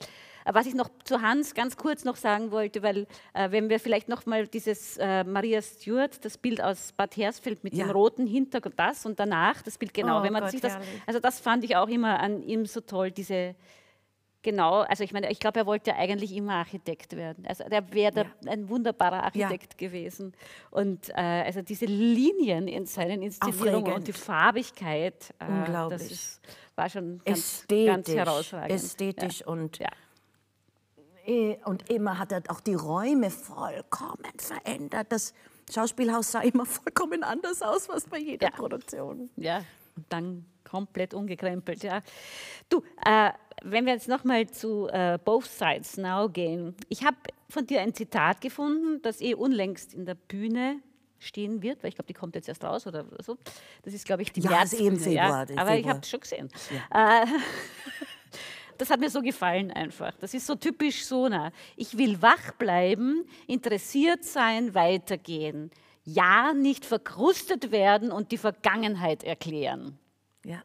Was 0.45 0.65
ich 0.65 0.73
noch 0.73 0.89
zu 1.03 1.21
Hans 1.21 1.53
ganz 1.53 1.77
kurz 1.77 2.03
noch 2.03 2.15
sagen 2.15 2.51
wollte, 2.51 2.83
weil 2.83 3.07
äh, 3.33 3.51
wenn 3.51 3.69
wir 3.69 3.79
vielleicht 3.79 4.09
noch 4.09 4.25
mal 4.25 4.47
dieses 4.47 4.97
äh, 4.97 5.23
Maria 5.23 5.61
Stewart, 5.61 6.23
das 6.23 6.37
Bild 6.37 6.61
aus 6.61 6.91
Bad 6.93 7.15
Hersfeld 7.17 7.63
mit 7.63 7.73
ja. 7.73 7.85
dem 7.85 7.91
roten 7.91 8.27
Hintergrund, 8.27 8.77
das 8.77 9.05
und 9.05 9.19
danach 9.19 9.61
das 9.61 9.77
Bild 9.77 9.93
genau, 9.93 10.19
oh, 10.19 10.23
wenn 10.23 10.33
man 10.33 10.43
Gott, 10.43 10.51
sich 10.51 10.61
das, 10.61 10.77
also 11.05 11.19
das 11.19 11.39
fand 11.39 11.63
ich 11.63 11.75
auch 11.75 11.87
immer 11.87 12.19
an 12.19 12.41
ihm 12.43 12.65
so 12.65 12.81
toll, 12.81 13.11
diese 13.11 13.55
Genau, 14.43 14.79
also 14.81 15.03
ich 15.03 15.13
meine, 15.13 15.29
ich 15.31 15.39
glaube, 15.39 15.59
er 15.59 15.65
wollte 15.67 15.91
ja 15.91 15.97
eigentlich 15.97 16.35
immer 16.35 16.53
Architekt 16.53 17.15
werden. 17.15 17.45
Also 17.45 17.63
er 17.63 17.93
wäre 17.93 18.21
ja. 18.21 18.51
ein 18.51 18.69
wunderbarer 18.69 19.23
Architekt 19.23 19.79
ja. 19.79 19.87
gewesen. 19.87 20.33
Und 20.71 21.09
äh, 21.09 21.13
also 21.13 21.61
diese 21.61 21.85
Linien 21.85 22.67
in 22.67 22.87
seinen 22.87 23.21
Inszenierungen 23.21 23.75
Aufregend. 23.75 23.95
und 23.97 24.07
die 24.07 24.13
Farbigkeit, 24.13 25.33
äh, 25.37 25.45
Unglaublich. 25.45 26.01
das 26.01 26.11
ist, 26.11 26.41
war 26.75 26.89
schon 26.89 27.21
ganz, 27.23 27.67
ganz 27.69 28.07
herausragend. 28.09 28.71
Ästhetisch 28.71 29.41
ja. 29.41 29.47
und 29.47 29.79
äh, 29.79 29.85
und 31.65 31.89
immer 31.89 32.17
hat 32.17 32.31
er 32.31 32.43
auch 32.49 32.59
die 32.59 32.73
Räume 32.73 33.29
vollkommen 33.29 34.33
verändert. 34.37 35.07
Das 35.09 35.33
Schauspielhaus 35.71 36.31
sah 36.31 36.41
immer 36.41 36.65
vollkommen 36.67 37.23
anders 37.23 37.61
aus, 37.61 37.89
was 37.89 38.05
bei 38.05 38.19
jeder 38.19 38.49
ja. 38.49 38.55
Produktion. 38.55 39.29
Ja, 39.35 39.63
und 39.95 40.05
dann 40.09 40.45
komplett 40.63 41.13
umgekrempelt. 41.13 41.83
Ja. 41.83 42.01
Du, 42.69 42.83
äh, 43.05 43.31
wenn 43.63 43.85
wir 43.85 43.93
jetzt 43.93 44.07
nochmal 44.07 44.49
zu 44.49 44.87
äh, 44.87 45.19
Both 45.23 45.45
Sides 45.45 45.97
Now 45.97 46.29
gehen. 46.29 46.75
Ich 46.89 47.03
habe 47.03 47.17
von 47.49 47.67
dir 47.67 47.81
ein 47.81 47.93
Zitat 47.93 48.41
gefunden, 48.41 49.01
das 49.01 49.21
eh 49.21 49.33
unlängst 49.33 49.93
in 49.93 50.05
der 50.05 50.15
Bühne 50.15 50.79
stehen 51.19 51.61
wird, 51.61 51.83
weil 51.83 51.89
ich 51.89 51.95
glaube, 51.95 52.07
die 52.07 52.13
kommt 52.13 52.35
jetzt 52.35 52.47
erst 52.47 52.63
raus 52.63 52.87
oder 52.87 53.05
so. 53.19 53.37
Das 53.83 53.93
ist, 53.93 54.05
glaube 54.05 54.23
ich, 54.23 54.31
die 54.31 54.41
ja, 54.41 54.49
März. 54.49 54.73
Eben 54.73 54.99
Februar, 54.99 55.49
ja, 55.49 55.61
aber 55.61 55.75
ich 55.75 55.87
habe 55.87 55.99
es 55.99 56.09
schon 56.09 56.21
gesehen. 56.21 56.49
Ja. 56.91 57.23
Äh, 57.23 57.27
das 58.81 58.89
hat 58.89 58.99
mir 58.99 59.11
so 59.11 59.21
gefallen 59.21 59.69
einfach. 59.69 60.11
Das 60.19 60.33
ist 60.33 60.47
so 60.47 60.55
typisch 60.55 61.05
Sona. 61.05 61.51
Ich 61.75 61.99
will 61.99 62.19
wach 62.19 62.53
bleiben, 62.57 63.23
interessiert 63.45 64.23
sein, 64.23 64.73
weitergehen. 64.73 65.69
Ja, 66.03 66.51
nicht 66.53 66.83
verkrustet 66.83 67.71
werden 67.71 68.11
und 68.11 68.31
die 68.31 68.39
Vergangenheit 68.39 69.23
erklären. 69.23 69.99
Ja. 70.43 70.63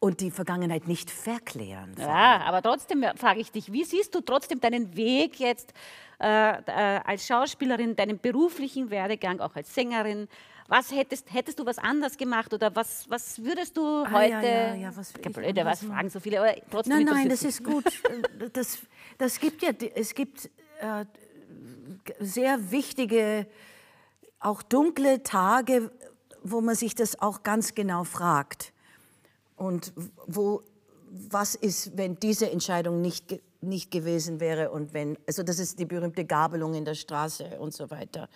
Und 0.00 0.20
die 0.20 0.32
Vergangenheit 0.32 0.88
nicht 0.88 1.12
verklären. 1.12 1.94
Ja, 1.96 2.40
aber 2.40 2.60
trotzdem 2.60 3.04
frage 3.14 3.38
ich 3.38 3.52
dich, 3.52 3.70
wie 3.70 3.84
siehst 3.84 4.12
du 4.16 4.20
trotzdem 4.20 4.58
deinen 4.58 4.96
Weg 4.96 5.38
jetzt 5.38 5.72
äh, 6.20 6.58
äh, 6.58 7.00
als 7.04 7.24
Schauspielerin, 7.24 7.94
deinen 7.94 8.18
beruflichen 8.18 8.90
Werdegang, 8.90 9.38
auch 9.38 9.54
als 9.54 9.72
Sängerin? 9.72 10.26
Was 10.66 10.92
hättest, 10.92 11.32
hättest 11.32 11.58
du 11.58 11.66
was 11.66 11.78
anders 11.78 12.16
gemacht 12.16 12.52
oder 12.54 12.74
was, 12.74 13.08
was 13.10 13.42
würdest 13.42 13.76
du 13.76 14.04
ah, 14.04 14.10
heute? 14.10 14.30
Ja, 14.30 14.42
ja, 14.42 14.74
ja, 14.74 14.96
was, 14.96 15.12
ich 15.14 15.32
blöde, 15.32 15.64
was 15.64 15.84
fragen 15.84 16.08
so 16.08 16.20
viele, 16.20 16.40
aber 16.40 16.54
trotzdem. 16.70 17.04
Nein, 17.04 17.04
nein, 17.04 17.28
das 17.28 17.42
ist 17.42 17.62
gut. 17.62 17.84
das, 18.52 18.78
das 19.18 19.38
gibt 19.38 19.62
ja, 19.62 19.70
es 19.94 20.14
gibt 20.14 20.50
äh, 20.80 21.04
sehr 22.18 22.70
wichtige, 22.70 23.46
auch 24.40 24.62
dunkle 24.62 25.22
Tage, 25.22 25.90
wo 26.42 26.60
man 26.60 26.74
sich 26.74 26.94
das 26.94 27.20
auch 27.20 27.42
ganz 27.42 27.74
genau 27.74 28.04
fragt. 28.04 28.72
Und 29.56 29.92
wo, 30.26 30.62
was 31.10 31.54
ist, 31.54 31.96
wenn 31.96 32.16
diese 32.16 32.50
Entscheidung 32.50 33.00
nicht, 33.00 33.40
nicht 33.60 33.90
gewesen 33.90 34.40
wäre 34.40 34.70
und 34.70 34.94
wenn, 34.94 35.18
also 35.26 35.42
das 35.42 35.58
ist 35.58 35.78
die 35.78 35.84
berühmte 35.84 36.24
Gabelung 36.24 36.74
in 36.74 36.84
der 36.84 36.94
Straße 36.94 37.58
und 37.58 37.72
so 37.72 37.90
weiter. 37.90 38.28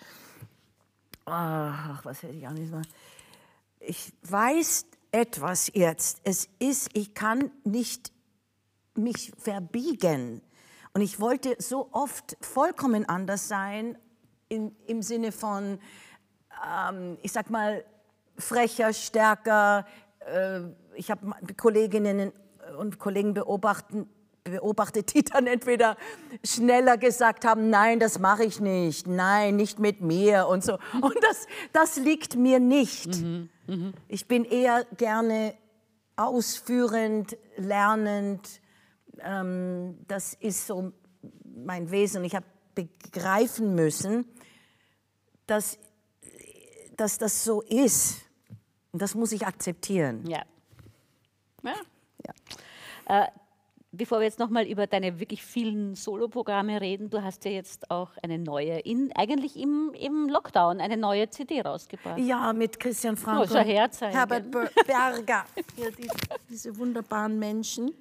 Ach, 1.31 2.03
was 2.05 2.23
hätte 2.23 2.35
ich 2.35 2.47
auch 2.47 2.51
nicht 2.51 2.71
mal. 2.71 2.81
Ich 3.79 4.11
weiß 4.23 4.85
etwas 5.11 5.71
jetzt. 5.73 6.21
Es 6.23 6.49
ist, 6.59 6.89
ich 6.93 7.13
kann 7.13 7.51
nicht 7.63 8.11
mich 8.95 9.31
verbiegen. 9.37 10.41
Und 10.93 11.01
ich 11.01 11.19
wollte 11.19 11.55
so 11.59 11.89
oft 11.91 12.35
vollkommen 12.41 13.07
anders 13.07 13.47
sein, 13.47 13.97
in, 14.49 14.75
im 14.87 15.03
Sinne 15.03 15.31
von, 15.31 15.79
ähm, 16.67 17.17
ich 17.21 17.31
sag 17.31 17.49
mal, 17.51 17.85
frecher, 18.37 18.91
stärker. 18.93 19.85
Äh, 20.19 20.61
ich 20.95 21.11
habe 21.11 21.31
Kolleginnen 21.55 22.31
und 22.77 22.97
Kollegen 22.97 23.33
beobachten, 23.33 24.09
beobachtet, 24.49 25.13
die 25.13 25.23
dann 25.23 25.47
entweder 25.47 25.97
schneller 26.43 26.97
gesagt 26.97 27.45
haben, 27.45 27.69
nein, 27.69 27.99
das 27.99 28.19
mache 28.19 28.43
ich 28.43 28.59
nicht, 28.59 29.07
nein, 29.07 29.55
nicht 29.55 29.79
mit 29.79 30.01
mir 30.01 30.47
und 30.47 30.63
so. 30.63 30.73
Und 31.01 31.15
das, 31.21 31.47
das 31.73 31.97
liegt 31.97 32.35
mir 32.35 32.59
nicht. 32.59 33.21
Mhm. 33.21 33.49
Mhm. 33.67 33.93
Ich 34.07 34.27
bin 34.27 34.45
eher 34.45 34.85
gerne 34.97 35.53
ausführend, 36.15 37.37
lernend. 37.57 38.61
Ähm, 39.19 39.97
das 40.07 40.33
ist 40.33 40.67
so 40.67 40.91
mein 41.43 41.91
Wesen. 41.91 42.23
Ich 42.23 42.35
habe 42.35 42.45
begreifen 42.75 43.75
müssen, 43.75 44.25
dass, 45.47 45.77
dass 46.95 47.17
das 47.17 47.43
so 47.43 47.61
ist. 47.61 48.21
Und 48.91 49.01
das 49.01 49.15
muss 49.15 49.31
ich 49.31 49.45
akzeptieren. 49.45 50.25
Ja. 50.27 50.43
ja. 51.63 51.75
ja. 52.25 53.23
Äh, 53.23 53.27
bevor 53.91 54.19
wir 54.19 54.25
jetzt 54.25 54.39
nochmal 54.39 54.67
über 54.67 54.87
deine 54.87 55.19
wirklich 55.19 55.43
vielen 55.43 55.95
Soloprogramme 55.95 56.79
reden, 56.79 57.09
du 57.09 57.23
hast 57.23 57.45
ja 57.45 57.51
jetzt 57.51 57.89
auch 57.89 58.11
eine 58.21 58.37
neue, 58.37 58.79
in, 58.79 59.11
eigentlich 59.15 59.57
im, 59.57 59.93
im 59.99 60.29
Lockdown, 60.29 60.79
eine 60.79 60.97
neue 60.97 61.29
CD 61.29 61.61
rausgebracht. 61.61 62.19
Ja, 62.19 62.53
mit 62.53 62.79
Christian 62.79 63.17
Frank 63.17 63.49
oh, 63.51 63.57
und 63.57 63.65
Herbert 63.65 64.51
Berger. 64.51 65.45
Ja, 65.77 65.91
die, 65.97 66.07
diese 66.49 66.77
wunderbaren 66.77 67.39
Menschen. 67.39 67.91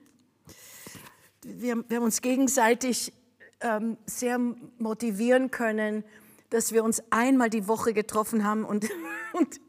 Wir, 1.43 1.83
wir 1.89 1.97
haben 1.97 2.05
uns 2.05 2.21
gegenseitig 2.21 3.13
ähm, 3.61 3.97
sehr 4.05 4.39
motivieren 4.79 5.51
können, 5.51 6.05
dass 6.51 6.73
wir 6.73 6.85
uns 6.85 7.03
einmal 7.11 7.51
die 7.51 7.67
Woche 7.67 7.95
getroffen 7.95 8.45
haben 8.45 8.65
und, 8.65 8.89
und 9.33 9.61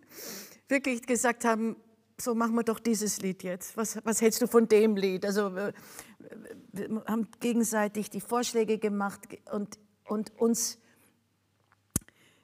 wirklich 0.68 1.06
gesagt 1.06 1.46
haben, 1.46 1.78
so 2.22 2.36
machen 2.36 2.56
wir 2.56 2.64
doch 2.64 2.80
dieses 2.80 3.22
Lied 3.22 3.44
jetzt. 3.44 3.78
Was, 3.78 3.98
was 4.04 4.22
hältst 4.22 4.42
du 4.42 4.48
von 4.48 4.68
dem 4.68 4.98
Lied? 4.98 5.26
Also 5.26 5.56
wir, 6.72 7.04
haben 7.06 7.28
gegenseitig 7.40 8.10
die 8.10 8.22
Vorschläge 8.22 8.78
gemacht 8.78 9.22
und, 9.52 9.80
und 10.06 10.38
uns, 10.40 10.78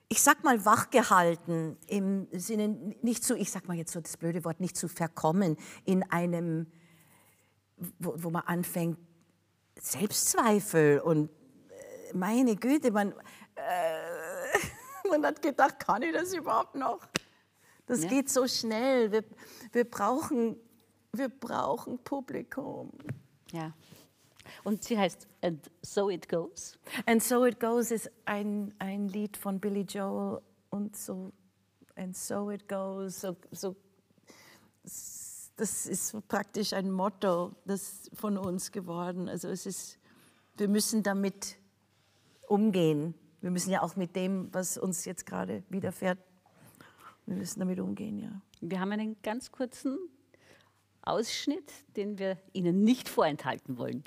ich 0.08 0.22
sag 0.22 0.44
mal, 0.44 0.66
wachgehalten 0.66 1.78
im 1.88 2.28
Sinne 2.32 2.70
nicht 3.02 3.24
zu, 3.24 3.36
ich 3.36 3.52
sag 3.52 3.68
mal 3.68 3.78
jetzt 3.78 3.94
so 3.94 4.02
das 4.02 4.18
blöde 4.18 4.44
Wort, 4.46 4.60
nicht 4.60 4.78
zu 4.78 4.88
verkommen 4.88 5.58
in 5.84 6.04
einem, 6.12 6.68
wo, 8.00 8.16
wo 8.18 8.30
man 8.30 8.44
anfängt, 8.44 8.98
Selbstzweifel 9.80 11.00
und 11.02 11.30
äh, 11.30 12.16
meine 12.16 12.56
Güte, 12.56 12.92
man, 12.92 13.12
äh, 13.56 15.08
man 15.10 15.26
hat 15.26 15.42
gedacht, 15.42 15.80
kann 15.80 16.02
ich 16.02 16.14
das 16.14 16.34
überhaupt 16.34 16.76
noch? 16.76 17.08
Das 17.86 18.04
ja. 18.04 18.10
geht 18.10 18.30
so 18.30 18.48
schnell. 18.48 19.12
Wir, 19.12 19.24
wir, 19.72 19.90
brauchen, 19.90 20.58
wir 21.12 21.30
brauchen 21.30 22.00
Publikum. 22.00 22.92
Ja. 23.52 23.74
Und 24.64 24.84
sie 24.84 24.98
heißt 24.98 25.28
And 25.42 25.70
So 25.82 26.10
It 26.10 26.30
Goes. 26.30 26.78
And 27.06 27.22
So 27.22 27.46
It 27.46 27.60
Goes 27.60 27.92
ist 27.92 28.12
ein, 28.26 28.74
ein 28.80 29.10
Lied 29.10 29.38
von 29.38 29.60
Billy 29.60 29.82
Joel 29.82 30.42
und 30.70 30.96
so 30.96 31.32
And 31.96 32.16
So 32.16 32.52
It 32.52 32.68
Goes. 32.68 33.22
So, 33.22 33.36
so, 33.52 33.76
das 34.84 35.86
ist 35.86 36.16
praktisch 36.28 36.74
ein 36.74 36.92
Motto 36.92 37.56
das 37.66 38.10
von 38.14 38.38
uns 38.38 38.72
geworden. 38.72 39.30
Also 39.30 39.50
es 39.50 39.66
ist, 39.66 39.98
wir 40.58 40.68
müssen 40.68 41.04
damit 41.04 41.58
umgehen. 42.48 43.16
Wir 43.42 43.52
müssen 43.52 43.72
ja 43.72 43.82
auch 43.82 43.96
mit 43.96 44.16
dem, 44.16 44.54
was 44.54 44.78
uns 44.78 45.06
jetzt 45.06 45.26
gerade 45.26 45.64
widerfährt, 45.70 46.20
wir 47.26 47.36
müssen 47.36 47.60
damit 47.60 47.80
umgehen, 47.80 48.20
ja. 48.20 48.42
Wir 48.62 48.80
haben 48.80 48.92
einen 48.92 49.16
ganz 49.22 49.52
kurzen 49.52 49.98
Ausschnitt, 51.06 51.72
den 51.96 52.18
wir 52.20 52.38
Ihnen 52.54 52.84
nicht 52.84 53.08
vorenthalten 53.08 53.78
wollen. 53.78 54.04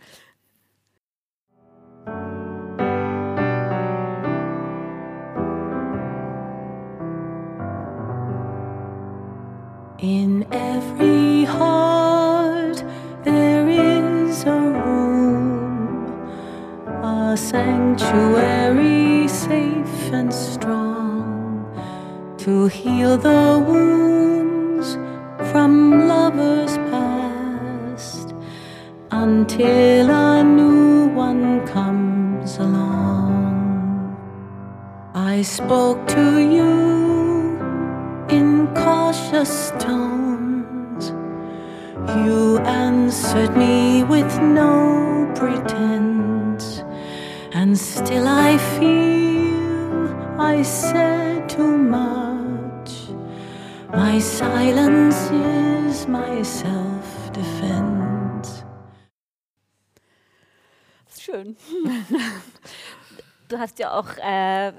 In 10.01 10.47
every 10.53 11.45
heart 11.45 12.85
there 13.25 13.69
is 13.69 14.45
a 14.45 14.53
room, 14.53 16.07
a 17.03 17.37
sanctuary 17.37 19.27
safe 19.27 20.13
and 20.13 20.33
strong 20.33 21.67
to 22.39 22.69
heal 22.69 23.19
the 23.19 23.65
wounds 23.67 24.97
from 25.51 26.07
lovers 26.07 26.68
until 29.59 30.11
a 30.11 30.45
new 30.45 31.09
one 31.09 31.67
comes 31.67 32.59
along. 32.59 34.17
I 35.15 35.43
spoke 35.43 36.07
to 36.09 36.39
you 36.39 37.59
in 38.29 38.69
cautious 38.75 39.73
tones. 39.81 41.11
You 42.25 42.59
answered 42.59 43.57
me 43.57 44.05
with 44.05 44.33
no 44.41 45.29
pretense, 45.35 46.85
and 47.53 47.77
still 47.77 48.29
I 48.29 48.59
feel 48.79 50.07
I 50.39 50.63
said 50.63 51.49
too 51.49 51.77
much. 51.77 52.91
My 53.91 54.21
silence 54.21 55.31
is 55.33 56.07
my 56.07 56.43
self 56.43 57.33
defense. 57.33 57.88
Du 63.49 63.59
hast 63.59 63.79
ja 63.79 63.99
auch 63.99 64.17
äh, 64.19 64.73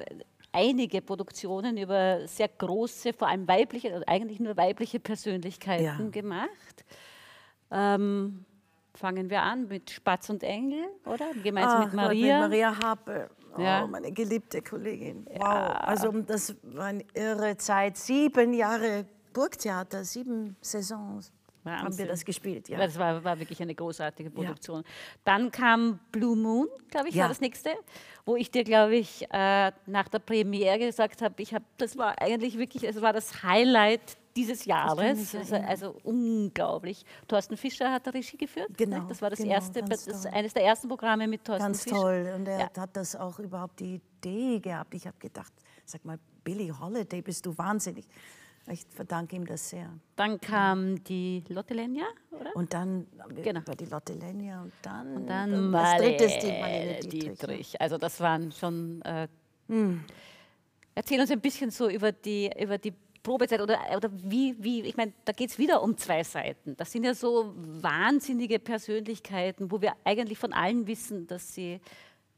einige 0.52 1.02
Produktionen 1.02 1.78
über 1.78 2.28
sehr 2.28 2.48
große, 2.48 3.14
vor 3.14 3.28
allem 3.28 3.48
weibliche, 3.48 4.04
eigentlich 4.08 4.40
nur 4.40 4.56
weibliche 4.58 5.00
Persönlichkeiten 5.00 5.84
ja. 5.84 6.10
gemacht. 6.10 6.86
Ähm, 7.72 8.46
fangen 8.94 9.30
wir 9.30 9.42
an 9.42 9.68
mit 9.68 9.90
Spatz 9.90 10.30
und 10.30 10.44
Engel, 10.44 10.86
oder? 11.06 11.32
Gemeinsam 11.44 11.82
Ach, 11.82 11.86
mit 11.86 11.94
Maria. 11.94 12.42
Mit 12.42 12.50
Maria 12.50 12.80
Hape, 12.84 13.30
oh, 13.58 13.62
ja. 13.62 13.88
meine 13.88 14.12
geliebte 14.12 14.62
Kollegin. 14.62 15.26
Wow, 15.26 15.42
ja. 15.42 15.68
also 15.82 16.12
das 16.22 16.56
war 16.64 16.86
eine 16.86 17.06
irre 17.14 17.58
Zeit. 17.58 17.98
Sieben 17.98 18.54
Jahre 18.54 19.06
Burgtheater, 19.34 20.04
sieben 20.04 20.58
Saisons. 20.62 21.32
Wahnsinn. 21.64 21.86
haben 21.86 21.98
wir 21.98 22.08
das 22.08 22.26
gespielt. 22.26 22.70
Ja. 22.70 22.78
Das 22.78 22.98
war, 22.98 23.24
war 23.24 23.40
wirklich 23.40 23.62
eine 23.62 23.76
großartige 23.76 24.30
Produktion. 24.30 24.82
Ja. 24.82 24.90
Dann 25.24 25.52
kam 25.52 26.00
Blue 26.12 26.36
Moon, 26.36 26.68
glaube 26.90 27.10
ich, 27.10 27.16
ja. 27.16 27.24
war 27.24 27.30
das 27.30 27.42
nächste, 27.42 27.72
wo 28.26 28.36
ich 28.36 28.52
dir, 28.52 28.64
glaube 28.64 28.96
ich, 28.96 29.26
äh, 29.32 29.72
nach 29.86 30.08
der 30.08 30.20
Premiere 30.20 30.80
gesagt 30.80 31.22
habe, 31.22 31.42
ich 31.42 31.54
habe, 31.54 31.66
das 31.78 31.98
war 31.98 32.20
eigentlich 32.22 32.58
wirklich, 32.58 32.84
es 32.84 33.02
war 33.02 33.14
das 33.14 33.44
Highlight 33.44 34.18
dieses 34.36 34.66
Jahres, 34.66 35.36
also, 35.36 35.56
also, 35.56 35.96
unglaublich. 36.04 37.04
Thorsten 37.28 37.58
Fischer 37.58 37.92
hat 37.92 38.08
Regie 38.14 38.38
geführt. 38.38 38.70
Genau. 38.78 39.02
Das 39.08 39.22
war 39.22 39.30
das 39.30 39.40
genau, 39.40 39.52
erste, 39.52 39.84
das, 39.84 40.26
eines 40.28 40.54
der 40.54 40.64
ersten 40.64 40.88
Programme 40.88 41.28
mit 41.28 41.44
Thorsten 41.44 41.64
ganz 41.64 41.84
Fischer. 41.84 41.96
Ganz 41.96 42.28
toll. 42.28 42.34
Und 42.36 42.48
er 42.48 42.70
hat 42.78 42.96
das 42.96 43.16
auch 43.16 43.40
überhaupt 43.40 43.80
die 43.80 43.96
Idee 43.96 44.60
gehabt. 44.60 44.94
Ich 44.94 45.06
habe 45.08 45.18
gedacht, 45.20 45.52
sag 45.84 46.06
mal, 46.06 46.20
Billy 46.44 46.70
Holiday, 46.70 47.22
bist 47.22 47.46
du 47.46 47.58
wahnsinnig. 47.58 48.08
Ich 48.72 48.86
verdanke 48.90 49.36
ihm 49.36 49.46
das 49.46 49.70
sehr. 49.70 49.90
Dann 50.16 50.40
kam 50.40 51.04
die 51.04 51.44
Lotte 51.50 51.74
Lenya, 51.74 52.06
oder? 52.32 52.56
Und 52.56 52.74
dann 52.74 53.08
genau. 53.44 53.62
war 53.66 53.76
die 53.76 53.86
Lotte 53.86 54.14
Lenya 54.14 54.62
und 54.62 54.74
dann, 54.82 55.16
und 55.16 55.28
dann, 55.28 55.52
dann 55.52 55.72
das 55.72 55.98
dritte 55.98 56.24
ist 56.26 56.40
die 56.40 56.52
Marlene 56.52 57.00
Dietrich. 57.00 57.40
Dietrich. 57.40 57.82
Also 57.82 57.98
das 57.98 58.20
waren 58.20 58.52
schon... 58.52 59.02
Äh, 59.02 59.28
hm. 59.68 60.04
Erzähl 60.96 61.20
uns 61.20 61.32
ein 61.32 61.42
bisschen 61.42 61.72
so 61.72 61.90
über 61.90 62.12
die, 62.12 62.52
über 62.62 62.78
die 62.78 62.94
Probezeit 63.24 63.62
oder, 63.62 63.80
oder 63.96 64.10
wie, 64.24 64.56
wie, 64.60 64.82
ich 64.82 64.98
meine, 64.98 65.14
da 65.26 65.32
geht 65.32 65.50
es 65.50 65.58
wieder 65.58 65.82
um 65.82 65.98
zwei 65.98 66.24
Seiten. 66.24 66.76
Das 66.78 66.92
sind 66.92 67.04
ja 67.04 67.14
so 67.14 67.54
wahnsinnige 67.56 68.60
Persönlichkeiten, 68.60 69.72
wo 69.72 69.82
wir 69.82 69.94
eigentlich 70.04 70.38
von 70.38 70.54
allen 70.54 70.88
wissen, 70.88 71.28
dass 71.28 71.54
sie 71.54 71.80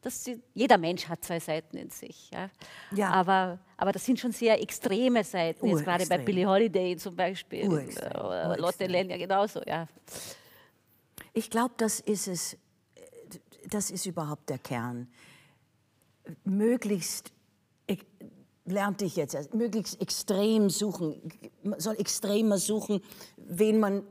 das, 0.02 0.30
jeder 0.54 0.78
Mensch 0.78 1.08
hat 1.08 1.24
zwei 1.24 1.40
Seiten 1.40 1.78
in 1.78 1.90
sich. 1.90 2.32
Ja. 2.32 2.50
ja. 2.92 3.10
Aber, 3.12 3.60
aber 3.78 3.92
das 3.92 4.04
sind 4.06 4.20
schon 4.20 4.32
sehr 4.32 4.62
extreme 4.62 5.24
Seiten, 5.24 5.68
jetzt 5.68 5.84
gerade 5.84 6.06
bei 6.08 6.18
Billie 6.18 6.48
Holiday 6.48 6.98
zum 6.98 7.16
Beispiel, 7.16 7.70
oder 7.70 8.58
Lotte 8.58 8.88
Lenya 8.88 9.18
genauso. 9.18 9.62
Ja. 9.66 9.88
Ich 11.34 11.50
glaube, 11.50 11.76
das 11.78 12.00
ist 12.00 12.28
es, 12.28 12.58
das 13.70 13.92
ist 13.92 14.06
überhaupt 14.06 14.50
der 14.50 14.58
Kern. 14.58 15.08
Möglichst, 16.44 17.32
lernte 18.66 19.06
ich 19.06 19.16
jetzt, 19.16 19.54
möglichst 19.54 20.02
extrem 20.02 20.70
suchen, 20.70 21.22
man 21.64 21.80
soll 21.80 21.96
extremer 21.96 22.58
suchen, 22.58 23.02
wen 23.38 23.80
man, 23.80 24.04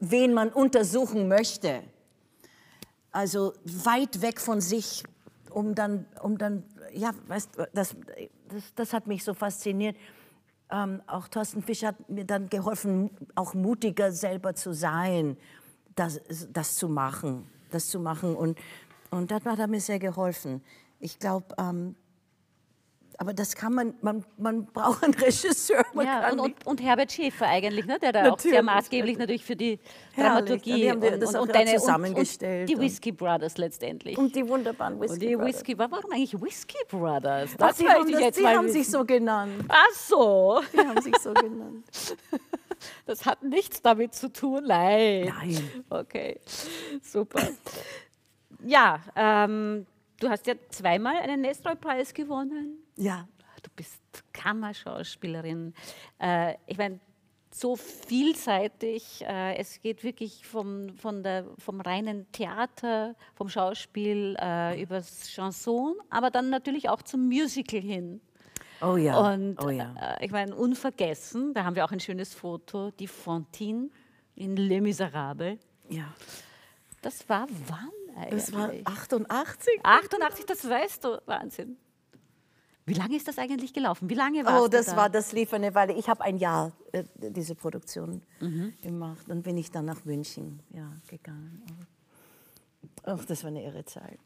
wen 0.00 0.34
man 0.34 0.50
untersuchen 0.50 1.28
möchte. 1.28 1.82
Also 3.10 3.54
weit 3.64 4.20
weg 4.20 4.40
von 4.40 4.60
sich 4.60 5.02
um 5.56 5.74
dann, 5.74 6.04
um 6.22 6.36
dann 6.36 6.64
ja, 6.92 7.12
weißt, 7.28 7.52
das, 7.72 7.96
das, 8.46 8.74
das 8.74 8.92
hat 8.92 9.06
mich 9.06 9.24
so 9.24 9.32
fasziniert. 9.32 9.96
Ähm, 10.70 11.00
auch 11.06 11.28
Thorsten 11.28 11.62
Fischer 11.62 11.88
hat 11.88 12.10
mir 12.10 12.26
dann 12.26 12.50
geholfen, 12.50 13.08
auch 13.34 13.54
mutiger 13.54 14.12
selber 14.12 14.54
zu 14.54 14.74
sein, 14.74 15.38
das, 15.94 16.20
das 16.52 16.74
zu 16.74 16.90
machen, 16.90 17.50
das 17.70 17.88
zu 17.88 18.00
machen. 18.00 18.36
Und, 18.36 18.58
und 19.10 19.30
das 19.30 19.46
hat 19.46 19.70
mir 19.70 19.80
sehr 19.80 19.98
geholfen. 19.98 20.62
Ich 21.00 21.18
glaube, 21.18 21.54
ähm, 21.56 21.96
aber 23.18 23.32
das 23.32 23.54
kann 23.54 23.72
man, 23.74 23.94
man, 24.02 24.24
man 24.36 24.66
braucht 24.72 25.02
einen 25.04 25.14
Regisseur. 25.14 25.84
Ja, 25.94 26.30
und, 26.32 26.40
und, 26.40 26.66
und 26.66 26.82
Herbert 26.82 27.10
Schäfer 27.12 27.46
eigentlich, 27.46 27.86
ne, 27.86 27.98
der 27.98 28.12
da 28.12 28.30
auch 28.30 28.38
sehr 28.38 28.62
Natürlich. 28.62 28.64
maßgeblich 28.64 29.18
natürlich 29.18 29.44
für 29.44 29.56
die. 29.56 29.78
Dramaturgie 30.16 30.74
die- 30.74 30.90
und, 30.90 31.04
und, 31.04 31.36
und 31.36 31.54
deine 31.54 31.72
und, 31.72 31.78
zusammengestellt 31.80 32.62
und 32.62 32.68
die 32.70 32.74
und- 32.76 32.80
Whisky 32.82 33.12
Brothers 33.12 33.56
letztendlich. 33.58 34.16
und 34.18 34.34
die 34.34 34.48
wunderbaren 34.48 34.94
Und 34.94 35.02
Whisky. 35.02 35.18
die 35.26 35.36
Brothers. 35.36 35.54
Whisky, 35.56 35.78
warum 35.78 36.12
eigentlich 36.12 36.40
Whisky 36.40 36.78
Brothers? 36.88 37.50
Ach, 37.54 37.56
Das 37.68 37.76
die 37.76 37.84
möchte 37.84 37.98
haben, 38.00 38.08
ich 38.08 38.14
das, 38.14 38.22
jetzt 38.24 38.38
die 38.40 38.46
haben 38.46 38.68
sich 38.70 38.88
so 38.90 39.04
genannt. 39.04 39.64
Ach 39.68 39.90
so, 39.94 40.60
Die 40.72 40.78
haben 40.78 41.00
sich 41.02 41.16
so 41.18 41.34
genannt. 41.34 41.86
das 43.06 43.24
hat 43.26 43.42
nichts 43.42 43.80
damit 43.82 44.14
zu 44.14 44.32
tun. 44.32 44.64
Nein. 44.66 45.26
Nein. 45.38 45.70
Okay, 45.90 46.40
super. 47.02 47.40
Ja, 48.64 49.00
ähm, 49.14 49.86
du 50.20 50.28
hast 50.28 50.46
ja 50.46 50.54
zweimal 50.70 51.16
einen 51.16 51.42
Nestroy-Preis 51.42 52.14
gewonnen. 52.14 52.78
Ja, 52.96 53.26
Du 53.66 53.72
bist 53.74 54.00
Kammerschauspielerin. 54.32 55.74
Äh, 56.20 56.54
ich 56.66 56.78
meine, 56.78 57.00
so 57.50 57.74
vielseitig. 57.74 59.24
Äh, 59.26 59.56
es 59.56 59.80
geht 59.80 60.04
wirklich 60.04 60.46
vom, 60.46 60.96
von 60.96 61.24
der, 61.24 61.46
vom 61.58 61.80
reinen 61.80 62.30
Theater, 62.30 63.16
vom 63.34 63.48
Schauspiel 63.48 64.36
äh, 64.40 64.80
übers 64.80 65.28
Chanson, 65.28 65.96
aber 66.10 66.30
dann 66.30 66.48
natürlich 66.48 66.88
auch 66.88 67.02
zum 67.02 67.26
Musical 67.26 67.80
hin. 67.80 68.20
oh 68.82 68.96
ja. 68.96 69.32
Und 69.32 69.60
oh 69.60 69.70
ja. 69.70 69.92
äh, 70.00 70.24
ich 70.24 70.30
meine, 70.30 70.54
unvergessen, 70.54 71.52
da 71.52 71.64
haben 71.64 71.74
wir 71.74 71.84
auch 71.84 71.92
ein 71.92 72.00
schönes 72.00 72.34
Foto, 72.34 72.92
die 72.92 73.08
Fantine 73.08 73.90
in 74.36 74.56
Les 74.56 74.80
Miserables. 74.80 75.58
ja. 75.88 76.14
Das 77.02 77.28
war 77.28 77.46
wann 77.68 78.16
eigentlich? 78.16 78.46
Das 78.46 78.52
war 78.52 78.70
88. 78.84 79.80
88, 79.84 80.46
das 80.46 80.68
weißt 80.68 81.04
du, 81.04 81.22
Wahnsinn. 81.26 81.76
Wie 82.86 82.94
lange 82.94 83.16
ist 83.16 83.26
das 83.26 83.36
eigentlich 83.38 83.72
gelaufen? 83.74 84.08
Wie 84.08 84.14
lange 84.14 84.44
warst 84.44 84.62
Oh, 84.64 84.68
das 84.68 84.86
da? 84.86 84.96
war, 84.96 85.10
das 85.10 85.32
lief 85.32 85.52
eine 85.52 85.74
Weile. 85.74 85.92
Ich 85.94 86.08
habe 86.08 86.22
ein 86.22 86.38
Jahr 86.38 86.70
äh, 86.92 87.02
diese 87.18 87.54
Produktion 87.56 88.22
Mhm. 88.40 88.74
gemacht. 88.80 89.24
Dann 89.26 89.42
bin 89.42 89.56
ich 89.56 89.70
dann 89.72 89.86
nach 89.86 90.04
München 90.04 90.60
ja, 90.72 90.92
gegangen. 91.08 91.62
Ach, 93.02 93.24
das 93.24 93.42
war 93.42 93.48
eine 93.48 93.64
irre 93.64 93.84
Zeit. 93.84 94.18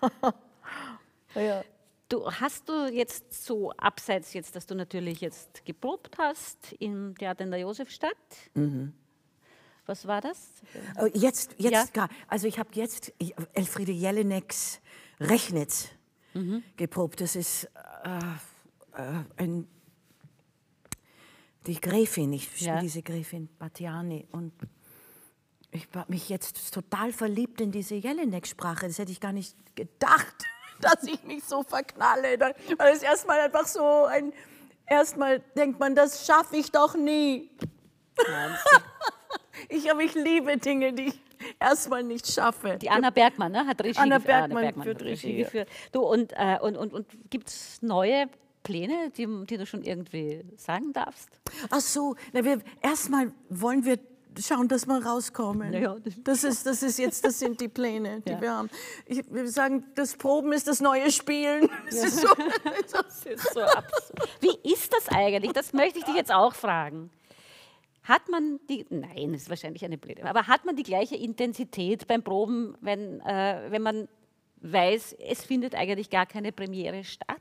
ja. 1.34 1.62
Du 2.08 2.30
hast 2.30 2.68
du 2.68 2.86
jetzt 2.92 3.44
so 3.44 3.72
abseits 3.72 4.32
jetzt, 4.32 4.54
dass 4.54 4.64
du 4.66 4.74
natürlich 4.76 5.20
jetzt 5.20 5.64
geprobt 5.64 6.16
hast 6.18 6.72
im 6.78 7.14
Theater 7.18 7.44
in 7.44 7.50
der 7.50 7.60
Josefstadt. 7.60 8.16
Mhm. 8.54 8.92
Was 9.86 10.06
war 10.06 10.20
das? 10.20 10.50
Oh, 11.00 11.06
Jetzt, 11.14 11.54
jetzt 11.58 11.72
Ja. 11.72 11.84
gar, 11.92 12.08
also 12.28 12.46
ich 12.48 12.58
habe 12.58 12.70
jetzt 12.72 13.12
Elfriede 13.52 13.92
Jelineks 13.92 14.80
Rechnitz 15.20 15.88
Mhm. 16.36 16.62
geprobt. 16.76 17.20
Das 17.20 17.34
ist 17.36 17.64
äh, 18.04 18.18
äh, 19.00 19.24
ein, 19.36 19.66
die 21.66 21.80
Gräfin, 21.80 22.32
ich 22.32 22.44
spiele 22.44 22.74
Ja. 22.74 22.80
diese 22.80 23.02
Gräfin 23.02 23.48
Batiani 23.58 24.26
und 24.32 24.52
ich 25.70 25.88
habe 25.94 26.10
mich 26.10 26.28
jetzt 26.28 26.72
total 26.72 27.12
verliebt 27.12 27.60
in 27.60 27.72
diese 27.72 27.94
Jelinek-Sprache. 27.96 28.86
Das 28.86 28.98
hätte 28.98 29.12
ich 29.12 29.20
gar 29.20 29.32
nicht 29.32 29.56
gedacht, 29.74 30.36
dass 30.80 31.02
ich 31.04 31.22
mich 31.24 31.44
so 31.44 31.62
verknalle. 31.62 32.38
Weil 32.78 32.94
es 32.94 33.02
erstmal 33.02 33.40
einfach 33.40 33.66
so 33.66 34.04
ein, 34.04 34.32
erstmal 34.86 35.40
denkt 35.56 35.80
man, 35.80 35.94
das 35.94 36.26
schaffe 36.26 36.56
ich 36.56 36.70
doch 36.70 36.94
nie. 36.96 37.50
Ich, 39.70 39.90
aber 39.90 40.02
ich 40.02 40.14
liebe 40.14 40.58
Dinge, 40.58 40.92
die 40.92 41.06
ich 41.08 41.20
erstmal 41.60 42.02
nicht 42.02 42.26
schaffe. 42.26 42.78
Die 42.80 42.90
Anna 42.90 43.10
Bergmann 43.10 43.52
ne, 43.52 43.66
hat 43.66 43.82
Regie 43.82 43.98
Anna 43.98 44.18
geführt. 44.18 44.48
Bergmann 44.50 44.82
führt 44.82 45.02
Regie, 45.02 45.38
ja. 45.38 45.44
geführt. 45.44 45.68
Du, 45.92 46.00
und, 46.00 46.32
äh, 46.32 46.58
und, 46.60 46.76
und, 46.76 46.92
und 46.92 47.06
gibt 47.30 47.48
es 47.48 47.80
neue 47.82 48.28
Pläne, 48.62 49.10
die, 49.16 49.26
die 49.46 49.56
du 49.56 49.66
schon 49.66 49.82
irgendwie 49.84 50.44
sagen 50.56 50.92
darfst? 50.92 51.28
Ach 51.70 51.80
so, 51.80 52.16
na, 52.32 52.44
wir, 52.44 52.60
erstmal 52.82 53.32
wollen 53.48 53.84
wir 53.84 53.98
schauen, 54.40 54.68
dass 54.68 54.86
wir 54.86 55.04
rauskommen. 55.04 55.72
Ja, 55.72 55.78
ja, 55.80 55.96
das- 56.24 56.44
ist, 56.44 56.66
das 56.66 56.82
ist 56.82 56.98
jetzt, 56.98 57.24
das 57.24 57.38
sind 57.38 57.60
die 57.60 57.68
Pläne, 57.68 58.20
die 58.20 58.32
Ja. 58.32 58.40
wir 58.40 58.52
haben. 58.52 58.70
Ich, 59.06 59.22
wir 59.32 59.48
sagen, 59.48 59.84
das 59.94 60.16
Proben 60.16 60.52
ist 60.52 60.68
das 60.68 60.80
neue 60.80 61.10
Spielen. 61.10 61.68
Das 61.86 61.94
ist 62.04 62.20
so, 62.20 62.28
Das 62.92 63.24
ist 63.24 63.54
so 63.54 63.60
absurd. 63.60 64.28
Wie 64.40 64.70
ist 64.72 64.92
das 64.92 65.08
eigentlich? 65.08 65.52
Das 65.52 65.72
möchte 65.72 65.98
ich 66.00 66.04
dich 66.04 66.14
jetzt 66.16 66.32
auch 66.32 66.54
fragen. 66.54 67.10
Hat 68.06 68.28
man 68.28 68.60
die, 68.68 68.86
nein, 68.90 69.32
das 69.32 69.42
ist 69.42 69.50
wahrscheinlich 69.50 69.84
eine 69.84 69.98
blöde, 69.98 70.24
aber 70.24 70.46
hat 70.46 70.64
man 70.64 70.76
die 70.76 70.84
gleiche 70.84 71.16
Intensität 71.16 72.06
beim 72.06 72.22
Proben, 72.22 72.76
wenn, 72.80 73.20
äh, 73.20 73.66
wenn 73.70 73.82
man 73.82 74.08
weiß, 74.60 75.16
es 75.18 75.44
findet 75.44 75.74
eigentlich 75.74 76.08
gar 76.08 76.24
keine 76.26 76.52
Premiere 76.52 77.02
statt? 77.04 77.36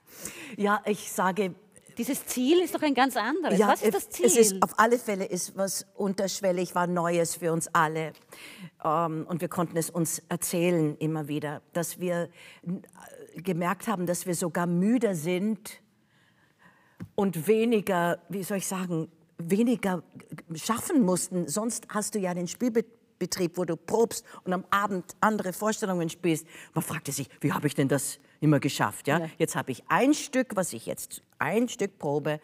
ja, 0.57 0.81
ich 0.85 1.11
sage, 1.11 1.53
Dieses 1.97 2.25
Ziel 2.25 2.59
ist 2.61 2.75
doch 2.75 2.81
ein 2.81 2.93
ganz 2.93 3.15
anderes. 3.15 3.57
Ja, 3.59 3.67
Was 3.67 3.81
ist 3.81 3.93
das 3.93 4.09
Ziel? 4.09 4.25
Es 4.25 4.35
ist, 4.37 4.61
auf 4.61 4.77
alle 4.77 4.97
Fälle 4.97 5.25
ist 5.25 5.55
was 5.55 5.85
unterschwellig, 5.95 6.75
war 6.75 6.87
Neues 6.87 7.35
für 7.35 7.53
uns 7.53 7.67
alle. 7.73 8.13
Ähm, 8.83 9.25
und 9.29 9.41
wir 9.41 9.47
konnten 9.47 9.77
es 9.77 9.89
uns 9.89 10.21
erzählen 10.29 10.97
immer 10.97 11.27
wieder, 11.27 11.61
dass 11.73 11.99
wir 11.99 12.29
äh, 12.63 13.41
gemerkt 13.41 13.87
haben, 13.87 14.05
dass 14.05 14.25
wir 14.25 14.35
sogar 14.35 14.67
müder 14.67 15.15
sind 15.15 15.81
und 17.15 17.47
weniger, 17.47 18.19
wie 18.29 18.43
soll 18.43 18.57
ich 18.57 18.67
sagen, 18.67 19.09
weniger 19.37 20.03
schaffen 20.55 21.01
mussten. 21.03 21.47
Sonst 21.47 21.87
hast 21.89 22.15
du 22.15 22.19
ja 22.19 22.33
den 22.33 22.47
Spielbetrieb, 22.47 23.57
wo 23.57 23.65
du 23.65 23.75
probst 23.75 24.25
und 24.43 24.53
am 24.53 24.65
Abend 24.69 25.15
andere 25.21 25.53
Vorstellungen 25.53 26.09
spielst. 26.09 26.45
Man 26.73 26.83
fragte 26.83 27.11
sich, 27.11 27.29
wie 27.41 27.51
habe 27.51 27.67
ich 27.67 27.75
denn 27.75 27.87
das 27.87 28.19
immer 28.39 28.59
geschafft? 28.59 29.07
Ja? 29.07 29.19
Ja. 29.19 29.29
Jetzt 29.37 29.55
habe 29.55 29.71
ich 29.71 29.83
ein 29.87 30.13
Stück, 30.13 30.55
was 30.55 30.73
ich 30.73 30.85
jetzt 30.85 31.21
ein 31.39 31.67
Stück 31.69 31.97
probe. 31.99 32.39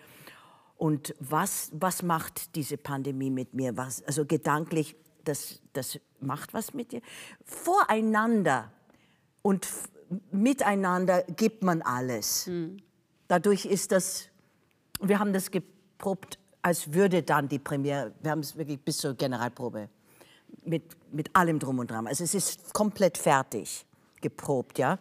Und 0.77 1.13
was, 1.19 1.69
was 1.73 2.01
macht 2.01 2.55
diese 2.55 2.75
Pandemie 2.75 3.29
mit 3.29 3.53
mir? 3.53 3.77
Was, 3.77 4.03
also 4.03 4.25
gedanklich, 4.25 4.95
das, 5.23 5.61
das 5.73 5.99
macht 6.19 6.53
was 6.53 6.73
mit 6.73 6.91
dir. 6.91 7.01
Voreinander 7.45 8.71
und 9.43 9.67
miteinander 10.31 11.23
gibt 11.23 11.63
man 11.63 11.81
alles. 11.81 12.49
Dadurch 13.27 13.65
ist 13.65 13.91
das, 13.91 14.29
wir 14.99 15.19
haben 15.19 15.33
das 15.33 15.51
geprobt, 15.51 16.39
als 16.61 16.93
würde 16.93 17.23
dann 17.23 17.47
die 17.47 17.59
Premiere, 17.59 18.11
wir 18.21 18.31
haben 18.31 18.41
es 18.41 18.55
wirklich 18.55 18.79
bis 18.79 18.97
zur 18.97 19.13
Generalprobe 19.15 19.89
mit, 20.63 20.83
mit 21.11 21.35
allem 21.35 21.59
drum 21.59 21.79
und 21.79 21.89
dran. 21.89 22.07
Also 22.07 22.23
es 22.23 22.33
ist 22.35 22.73
komplett 22.73 23.17
fertig 23.17 23.85
geprobt, 24.21 24.77
ja. 24.77 24.99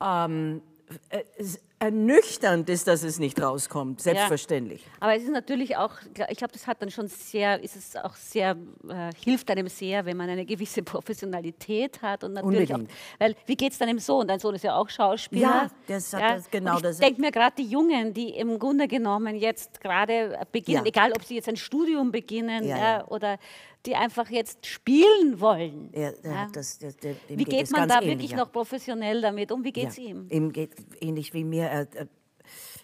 Ähm, 0.00 0.62
äh, 1.08 1.22
es- 1.38 1.60
ernüchternd 1.80 2.68
ist, 2.68 2.88
dass 2.88 3.02
es 3.04 3.18
nicht 3.18 3.40
rauskommt, 3.40 4.00
selbstverständlich. 4.00 4.84
Aber 5.00 5.14
es 5.14 5.22
ist 5.22 5.30
natürlich 5.30 5.76
auch, 5.76 5.92
ich 6.28 6.36
glaube, 6.38 6.52
das 6.52 6.66
hat 6.66 6.82
dann 6.82 6.90
schon 6.90 7.08
sehr, 7.08 7.62
ist 7.62 7.76
es 7.76 7.94
auch 7.96 8.14
sehr, 8.16 8.56
äh, 8.88 9.10
hilft 9.24 9.50
einem 9.50 9.68
sehr, 9.68 10.04
wenn 10.04 10.16
man 10.16 10.28
eine 10.28 10.44
gewisse 10.44 10.82
Professionalität 11.28 12.02
hat 12.02 12.24
und 12.24 12.32
natürlich 12.34 12.70
Unbedingt. 12.70 12.90
auch, 12.90 13.20
weil 13.20 13.36
wie 13.46 13.56
geht 13.56 13.72
es 13.72 13.78
deinem 13.78 13.98
Sohn? 13.98 14.26
Dein 14.26 14.40
Sohn 14.40 14.54
ist 14.54 14.64
ja 14.64 14.74
auch 14.76 14.88
Schauspieler. 14.88 15.42
Ja, 15.42 15.70
das 15.86 16.12
hat 16.12 16.22
das- 16.22 16.50
genau 16.50 16.76
ich 16.76 16.82
das- 16.82 16.98
denke 16.98 17.20
mir 17.20 17.30
gerade 17.30 17.54
die 17.56 17.66
Jungen, 17.68 18.12
die 18.12 18.30
im 18.30 18.58
Grunde 18.58 18.88
genommen 18.88 19.36
jetzt 19.36 19.80
gerade 19.80 20.38
beginnen, 20.50 20.78
Ja. 20.84 20.88
egal 20.88 21.12
ob 21.12 21.24
sie 21.24 21.36
jetzt 21.36 21.48
ein 21.48 21.56
Studium 21.56 22.10
beginnen 22.10 22.64
Ja, 22.64 22.76
ja, 22.76 22.82
ja. 22.98 23.06
oder 23.08 23.38
die 23.86 23.94
einfach 23.94 24.28
jetzt 24.30 24.66
spielen 24.66 25.40
wollen. 25.40 25.90
Ja. 25.94 26.12
hat 26.34 26.56
das, 26.56 26.78
der, 26.78 26.92
dem 26.92 27.16
Wie 27.28 27.44
geht 27.44 27.50
geht 27.50 27.70
man 27.70 27.88
da 27.88 27.96
ähnlich, 27.96 28.10
wirklich 28.10 28.30
ja. 28.32 28.36
noch 28.38 28.52
professionell 28.52 29.20
damit 29.20 29.52
um? 29.52 29.64
Wie 29.64 29.72
geht 29.72 29.88
es 29.88 29.96
ja, 29.96 30.04
ihm? 30.04 30.26
Ihm 30.30 30.52
geht 30.52 30.72
ähnlich 31.00 31.32
wie 31.32 31.44
mir. 31.44 31.64
Er, 31.64 31.88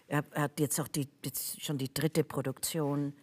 er, 0.09 0.25
hat 0.35 0.61
jetzt 0.61 0.81
auch 0.81 0.89
die, 0.89 1.09
jetzt 1.25 1.63
schon 1.63 1.79
die 1.79 1.93
dritte 1.93 2.25
Produktion. 2.25 3.15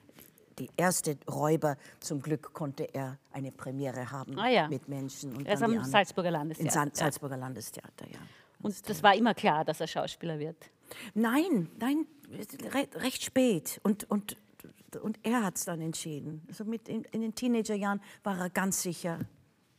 Die 0.59 0.69
erste 0.75 1.17
Räuber, 1.29 1.77
zum 2.01 2.21
Glück 2.21 2.53
konnte 2.53 2.83
er 2.93 3.17
eine 3.31 3.51
Premiere 3.51 4.11
haben 4.11 4.37
Ah 4.37 4.49
ja. 4.49 4.67
mit 4.67 4.87
Menschen. 4.87 5.35
Und 5.35 5.47
Er 5.47 5.53
ist 5.55 5.63
am 5.63 5.83
Salzburger 5.83 6.29
Landestheater. 6.29 6.85
Ja. 6.85 6.91
Salzburger 6.93 7.37
Landestheater, 7.37 8.05
ja. 8.11 8.19
Und 8.61 8.89
das 8.89 9.01
war 9.01 9.15
immer 9.15 9.33
klar, 9.33 9.65
dass 9.65 9.79
er 9.79 9.87
Schauspieler 9.87 10.37
wird. 10.37 10.57
Nein, 11.13 11.69
nein, 11.79 12.05
re 12.73 12.87
recht 12.95 13.23
spät. 13.23 13.79
Und, 13.83 14.09
und, 14.09 14.35
und 14.95 15.19
er 15.23 15.43
hat 15.43 15.55
es 15.57 15.65
dann 15.65 15.81
entschieden. 15.81 16.43
Also 16.47 16.65
mit 16.65 16.87
in, 16.89 17.03
in 17.05 17.21
den 17.21 17.33
Teenagerjahren 17.35 18.01
war 18.23 18.37
er 18.39 18.49
ganz 18.49 18.81
sicher, 18.81 19.19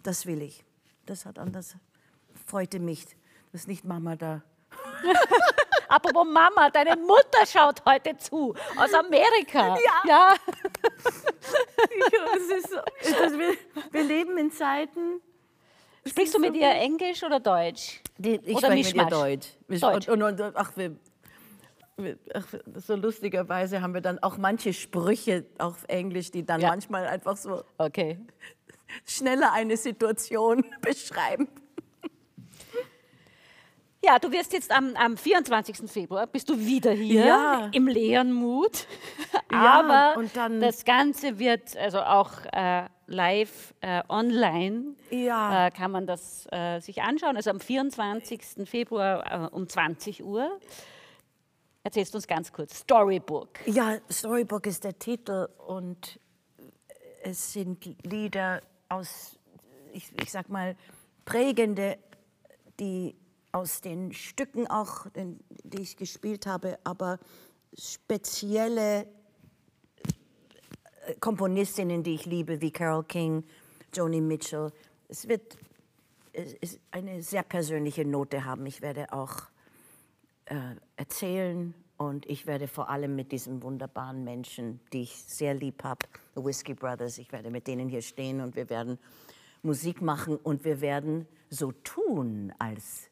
das 0.03 0.27
will 0.27 0.43
ich. 0.43 0.65
Das 1.07 1.27
hat 1.27 1.39
anders, 1.39 1.77
freute 2.47 2.79
mich, 2.79 3.05
dass 3.53 3.67
nicht 3.67 3.85
Mama 3.85 4.17
da. 4.17 4.43
Apropos 5.89 6.25
Mama, 6.27 6.71
deine 6.71 6.97
Mutter 6.97 7.45
schaut 7.47 7.85
heute 7.85 8.17
zu 8.17 8.55
aus 8.77 8.95
Amerika. 8.95 9.77
Ja. 10.07 10.35
Es 12.37 12.65
ist 12.65 12.71
so, 12.71 12.79
das, 13.03 13.33
wir, 13.33 13.57
wir 13.91 14.05
leben 14.05 14.39
in 14.39 14.51
Zeiten. 14.51 15.21
Sprichst 16.07 16.35
du 16.35 16.39
mit 16.39 16.55
ihr 16.57 16.71
Englisch 16.71 17.23
oder 17.23 17.39
Deutsch? 17.41 18.01
Die, 18.19 18.37
ich 18.37 18.57
Oder 18.57 18.69
spreche 18.69 18.97
mit 18.97 19.05
ihr? 19.05 19.11
Deutsch. 19.11 19.49
Ich- 19.69 19.81
Deutsch. 19.81 20.09
Und, 20.09 20.23
und, 20.23 20.41
und, 20.41 20.57
ach, 20.57 20.73
wir, 20.77 20.97
so 22.77 22.97
lustigerweise 22.97 23.81
haben 23.83 23.95
wir 23.95 24.01
dann 24.01 24.19
auch 24.23 24.37
manche 24.39 24.73
Sprüche 24.73 25.45
auf 25.59 25.85
Englisch, 25.89 26.31
die 26.31 26.45
dann 26.45 26.61
Ja. 26.61 26.69
manchmal 26.69 27.07
einfach 27.07 27.37
so 27.37 27.63
Okay. 27.79 28.19
schneller 29.07 29.53
eine 29.53 29.77
Situation 29.77 30.65
beschreiben. 30.81 31.49
Ja, 34.05 34.19
du 34.19 34.33
wirst 34.33 34.53
jetzt 34.53 34.73
am, 34.73 34.97
am 34.97 35.17
24. 35.17 35.89
Februar, 35.89 36.27
bist 36.27 36.49
du 36.51 36.59
wieder 36.59 36.91
hier 36.91 37.25
Ja. 37.25 37.69
im 37.73 37.87
leeren 37.87 38.33
Mut. 38.33 38.89
Ja, 39.53 39.81
Aber 40.15 40.25
dann- 40.35 40.61
das 40.61 40.85
Ganze 40.85 41.39
wird 41.39 41.77
also 41.77 42.01
auch 42.01 42.33
äh, 42.53 42.89
live 43.07 43.73
äh, 43.81 44.03
online, 44.09 44.97
Ja. 45.11 45.69
äh, 45.69 45.71
kann 45.71 45.93
man 45.93 46.09
das 46.09 46.49
äh, 46.51 46.81
sich 46.81 47.01
anschauen. 47.03 47.37
Also 47.37 47.51
am 47.51 47.61
24. 47.61 48.67
Februar 48.69 49.45
äh, 49.53 49.55
um 49.55 49.69
20 49.69 50.25
Uhr. 50.25 50.59
Erzählst 51.85 52.15
uns 52.15 52.27
ganz 52.27 52.53
kurz. 52.53 52.79
Storybook. 52.79 53.67
Ja, 53.67 53.99
Storybook 54.11 54.67
ist 54.67 54.85
der 54.85 54.99
Titel 54.99 55.49
und 55.67 56.21
es 57.25 57.53
sind 57.53 57.85
Lieder 58.05 58.63
aus, 58.89 59.39
ich, 59.93 60.13
ich 60.21 60.31
sag 60.31 60.49
mal, 60.49 60.77
prägende, 61.25 61.99
die 62.79 63.17
aus 63.51 63.81
den 63.81 64.13
Stücken 64.13 64.67
auch, 64.69 65.07
die 65.15 65.83
ich 65.83 65.97
gespielt 65.97 66.47
habe, 66.47 66.79
aber 66.85 67.19
spezielle 67.77 69.03
äh, 71.07 71.15
Komponistinnen, 71.21 72.03
die 72.03 72.15
ich 72.15 72.27
liebe, 72.27 72.61
wie 72.61 72.71
Carole 72.71 73.05
King, 73.05 73.45
Joni 73.93 74.21
Mitchell. 74.21 74.73
Es 75.09 75.29
wird 75.29 75.59
eine 76.91 77.23
sehr 77.23 77.43
persönliche 77.43 78.05
Note 78.05 78.45
haben. 78.45 78.65
Ich 78.67 78.81
werde 78.81 79.13
auch 79.13 79.52
äh, 80.53 80.77
erzählen 80.97 81.73
und 81.97 82.27
ich 82.27 82.47
werde 82.47 82.69
vor 82.69 82.91
allem 82.91 83.17
mit 83.17 83.33
diesen 83.33 83.63
wunderbaren 83.63 84.23
Menschen, 84.23 84.81
die 84.93 85.03
ich 85.03 85.17
sehr 85.17 85.55
lieb 85.55 85.83
habe, 85.83 86.07
The 86.35 86.45
Whiskey 86.45 86.75
Brothers, 86.75 87.17
ich 87.17 87.33
werde 87.33 87.51
mit 87.51 87.67
denen 87.67 87.89
hier 87.89 88.03
stehen 88.03 88.43
und 88.43 88.55
wir 88.55 88.69
werden 88.69 88.99
Musik 89.63 90.03
machen 90.03 90.37
und 90.37 90.65
wir 90.67 90.83
werden 90.83 91.27
so 91.49 91.73
tun, 91.73 92.53
als 92.59 93.09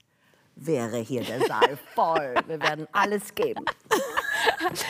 wäre 0.54 0.98
hier 0.98 1.22
der 1.22 1.40
Saal 1.46 1.78
voll. 1.94 2.34
Wir 2.46 2.60
werden 2.60 2.86
alles 2.92 3.34
geben. 3.34 3.64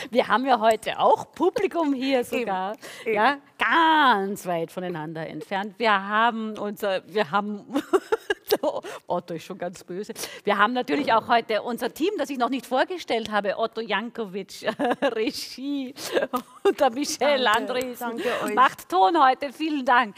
Wir 0.09 0.27
haben 0.27 0.45
ja 0.45 0.59
heute 0.59 0.97
auch 0.99 1.33
Publikum 1.33 1.93
hier 1.93 2.23
sogar, 2.23 2.75
eben. 3.05 3.15
ja, 3.15 3.37
ganz 3.57 4.45
weit 4.45 4.71
voneinander 4.71 5.27
entfernt. 5.27 5.73
Wir 5.77 5.91
haben 5.91 6.57
unser, 6.57 7.01
wir 7.07 7.31
haben, 7.31 7.65
Otto 9.11 9.33
ist 9.33 9.43
schon 9.43 9.57
ganz 9.57 9.83
böse. 9.83 10.13
Wir 10.43 10.57
haben 10.57 10.73
natürlich 10.73 11.11
auch 11.13 11.27
heute 11.27 11.61
unser 11.61 11.93
Team, 11.93 12.11
das 12.17 12.29
ich 12.29 12.37
noch 12.37 12.49
nicht 12.49 12.65
vorgestellt 12.65 13.29
habe, 13.31 13.57
Otto 13.57 13.81
Jankovic, 13.81 14.65
Regie 15.01 15.93
und 16.63 16.79
der 16.79 16.89
Michelle 16.91 17.43
Danke, 17.43 18.25
euch. 18.43 18.53
macht 18.55 18.89
Ton 18.89 19.21
heute. 19.23 19.51
Vielen 19.53 19.85
Dank. 19.85 20.15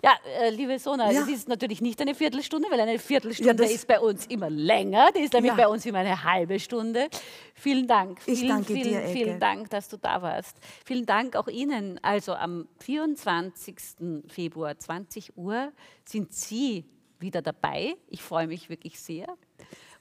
Ja, 0.00 0.12
äh, 0.40 0.50
liebe 0.50 0.78
Sona, 0.78 1.10
Ja. 1.10 1.22
es 1.22 1.28
ist 1.28 1.48
natürlich 1.48 1.80
nicht 1.80 2.00
eine 2.00 2.14
Viertelstunde, 2.14 2.68
weil 2.70 2.78
eine 2.80 3.00
Viertelstunde 3.00 3.54
das- 3.56 3.72
ist 3.72 3.88
bei 3.88 3.98
uns 3.98 4.26
immer 4.26 4.48
länger. 4.48 5.10
Die 5.10 5.22
ist 5.22 5.32
nämlich 5.32 5.50
Ja. 5.50 5.56
bei 5.56 5.66
uns 5.66 5.84
immer 5.86 5.98
eine 5.98 6.22
halbe 6.22 6.60
Stunde. 6.60 7.08
Vielen 7.54 7.88
Dank. 7.88 8.20
Ich 8.26 8.38
vielen, 8.38 8.48
danke 8.48 8.74
vielen, 8.74 8.82
dir, 8.88 9.00
Elke. 9.00 9.12
Vielen 9.12 9.40
Dank, 9.40 9.70
dass 9.70 9.88
du 9.88 9.96
da 9.96 10.22
warst. 10.22 10.56
Vielen 10.84 11.04
Dank 11.04 11.34
auch 11.34 11.48
Ihnen. 11.48 11.98
Also 12.04 12.34
am 12.34 12.68
24. 12.78 14.22
Februar 14.28 14.78
20 14.78 15.36
Uhr 15.36 15.72
sind 16.04 16.32
Sie 16.32 16.84
wieder 17.20 17.42
dabei. 17.42 17.96
Ich 18.08 18.22
freue 18.22 18.46
mich 18.46 18.68
wirklich 18.68 19.00
sehr 19.00 19.26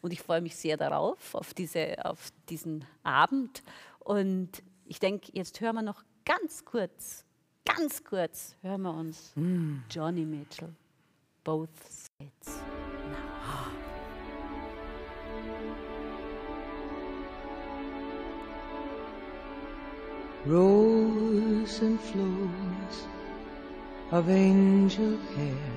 und 0.02 0.12
ich 0.12 0.22
freue 0.22 0.42
mich 0.42 0.56
sehr 0.56 0.78
darauf, 0.78 1.36
auf, 1.36 1.54
diese, 1.54 2.06
auf 2.06 2.32
diesen 2.50 2.86
Abend. 3.04 3.64
Und 4.00 4.64
ich 4.86 5.00
denke, 5.00 5.32
jetzt 5.34 5.60
hören 5.62 5.76
wir 5.76 5.82
noch 5.82 6.04
ganz 6.26 6.66
kurz, 6.66 7.26
ganz 7.66 8.04
kurz, 8.04 8.56
hören 8.62 8.82
wir 8.82 8.94
uns 8.94 9.34
Johnny 9.90 10.26
Mitchell, 10.26 10.74
Both 11.44 11.70
Sides. 12.20 12.62
Rows 20.46 21.82
and 21.82 22.00
flows 22.00 23.08
of 24.14 24.30
angel 24.30 25.18
hair 25.36 25.77